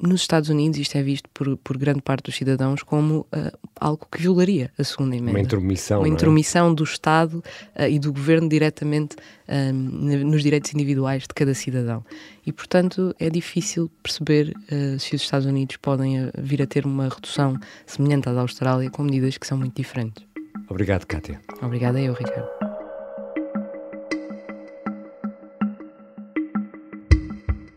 nos 0.00 0.20
Estados 0.20 0.48
Unidos 0.48 0.78
isto 0.78 0.96
é 0.96 1.02
visto 1.02 1.28
por, 1.32 1.56
por 1.58 1.78
grande 1.78 2.02
parte 2.02 2.24
dos 2.24 2.36
cidadãos 2.36 2.82
como 2.82 3.20
uh, 3.20 3.58
algo 3.80 4.06
que 4.10 4.20
violaria 4.20 4.70
a 4.78 4.84
segunda 4.84 5.16
emenda. 5.16 5.32
Uma 5.32 5.40
intromissão. 5.40 6.00
Uma 6.00 6.08
é? 6.08 6.10
intromissão 6.10 6.70
é? 6.70 6.74
do 6.74 6.84
Estado 6.84 7.42
uh, 7.78 7.82
e 7.88 7.98
do 7.98 8.12
governo 8.12 8.48
diretamente 8.48 9.16
uh, 9.16 9.72
nos 9.72 10.42
direitos 10.42 10.72
individuais 10.74 11.22
de 11.22 11.34
cada 11.34 11.54
cidadão. 11.54 12.04
E, 12.44 12.52
portanto, 12.52 13.14
é 13.18 13.28
difícil 13.28 13.90
perceber 14.02 14.54
se 15.00 15.16
os 15.16 15.22
Estados 15.22 15.46
Unidos 15.46 15.76
podem 15.78 16.30
vir 16.38 16.62
a 16.62 16.66
ter 16.66 16.86
uma 16.86 17.08
redução 17.08 17.58
semelhante 17.84 18.28
à 18.28 18.32
da 18.32 18.40
Austrália 18.40 18.88
com 18.88 19.02
medidas 19.02 19.36
que 19.36 19.46
são 19.46 19.58
muito 19.58 19.74
diferentes. 19.74 20.24
Obrigado, 20.68 21.06
Kátia. 21.06 21.40
Obrigada 21.60 22.00
eu, 22.00 22.12
Ricardo. 22.12 22.65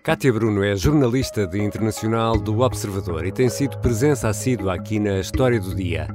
Kátia 0.01 0.31
Bruno 0.31 0.63
é 0.63 0.77
jornalista 0.77 1.45
de 1.45 1.62
internacional 1.62 2.38
do 2.38 2.62
Observador 2.62 3.25
e 3.25 3.33
tem 3.33 3.49
sido 3.49 3.77
presença 3.79 4.29
assídua 4.29 4.73
aqui 4.73 4.97
na 4.97 5.19
História 5.19 5.59
do 5.59 5.75
Dia. 5.75 6.07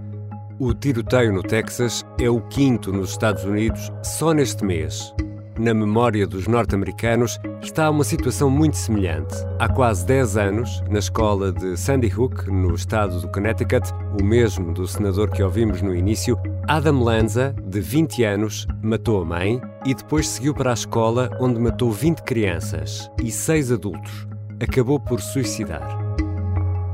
O 0.58 0.72
tiroteio 0.72 1.32
no 1.34 1.42
Texas 1.42 2.02
é 2.18 2.28
o 2.30 2.40
quinto 2.40 2.90
nos 2.90 3.10
Estados 3.10 3.44
Unidos 3.44 3.92
só 4.02 4.32
neste 4.32 4.64
mês. 4.64 5.14
Na 5.58 5.74
memória 5.74 6.26
dos 6.26 6.48
norte-americanos 6.48 7.38
está 7.62 7.90
uma 7.90 8.04
situação 8.04 8.48
muito 8.48 8.76
semelhante. 8.78 9.34
Há 9.58 9.68
quase 9.68 10.06
10 10.06 10.36
anos, 10.38 10.82
na 10.90 10.98
escola 10.98 11.52
de 11.52 11.76
Sandy 11.76 12.12
Hook, 12.12 12.50
no 12.50 12.74
estado 12.74 13.20
do 13.20 13.28
Connecticut, 13.28 13.86
o 14.18 14.24
mesmo 14.24 14.72
do 14.72 14.88
senador 14.88 15.30
que 15.30 15.42
ouvimos 15.42 15.82
no 15.82 15.94
início, 15.94 16.36
Adam 16.66 17.02
Lanza, 17.02 17.54
de 17.62 17.78
20 17.78 18.24
anos, 18.24 18.66
matou 18.82 19.20
a 19.20 19.24
mãe 19.24 19.60
e 19.84 19.94
depois 19.94 20.26
seguiu 20.26 20.54
para 20.54 20.70
a 20.70 20.74
escola 20.74 21.30
onde 21.38 21.60
matou 21.60 21.92
20 21.92 22.22
crianças 22.22 23.10
e 23.22 23.30
6 23.30 23.72
adultos. 23.72 24.26
Acabou 24.62 24.98
por 24.98 25.20
suicidar. 25.20 25.86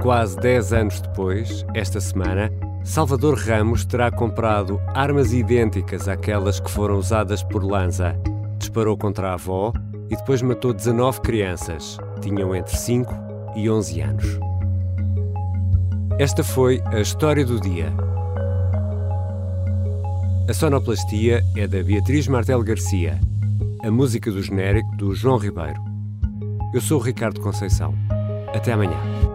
Quase 0.02 0.36
10 0.38 0.72
anos 0.72 1.00
depois, 1.00 1.64
esta 1.72 2.00
semana, 2.00 2.50
Salvador 2.82 3.38
Ramos 3.38 3.84
terá 3.84 4.10
comprado 4.10 4.80
armas 4.92 5.32
idênticas 5.32 6.08
àquelas 6.08 6.58
que 6.58 6.70
foram 6.70 6.96
usadas 6.96 7.44
por 7.44 7.62
Lanza. 7.62 8.16
Disparou 8.58 8.96
contra 8.96 9.30
a 9.30 9.34
avó 9.34 9.72
e 10.10 10.16
depois 10.16 10.42
matou 10.42 10.72
19 10.72 11.20
crianças. 11.20 11.96
Tinham 12.20 12.56
entre 12.56 12.76
5 12.76 13.14
e 13.54 13.70
11 13.70 14.00
anos. 14.00 14.40
Esta 16.18 16.42
foi 16.42 16.82
a 16.86 17.00
história 17.00 17.44
do 17.44 17.60
dia 17.60 18.09
a 20.48 20.54
sonoplastia 20.54 21.44
é 21.56 21.66
da 21.66 21.82
Beatriz 21.82 22.26
Martel 22.26 22.62
Garcia. 22.62 23.20
A 23.82 23.90
música 23.90 24.30
do 24.30 24.42
genérico 24.42 24.94
do 24.96 25.14
João 25.14 25.38
Ribeiro. 25.38 25.80
Eu 26.74 26.80
sou 26.80 26.98
o 27.00 27.02
Ricardo 27.02 27.40
Conceição. 27.40 27.94
Até 28.54 28.72
amanhã. 28.72 29.29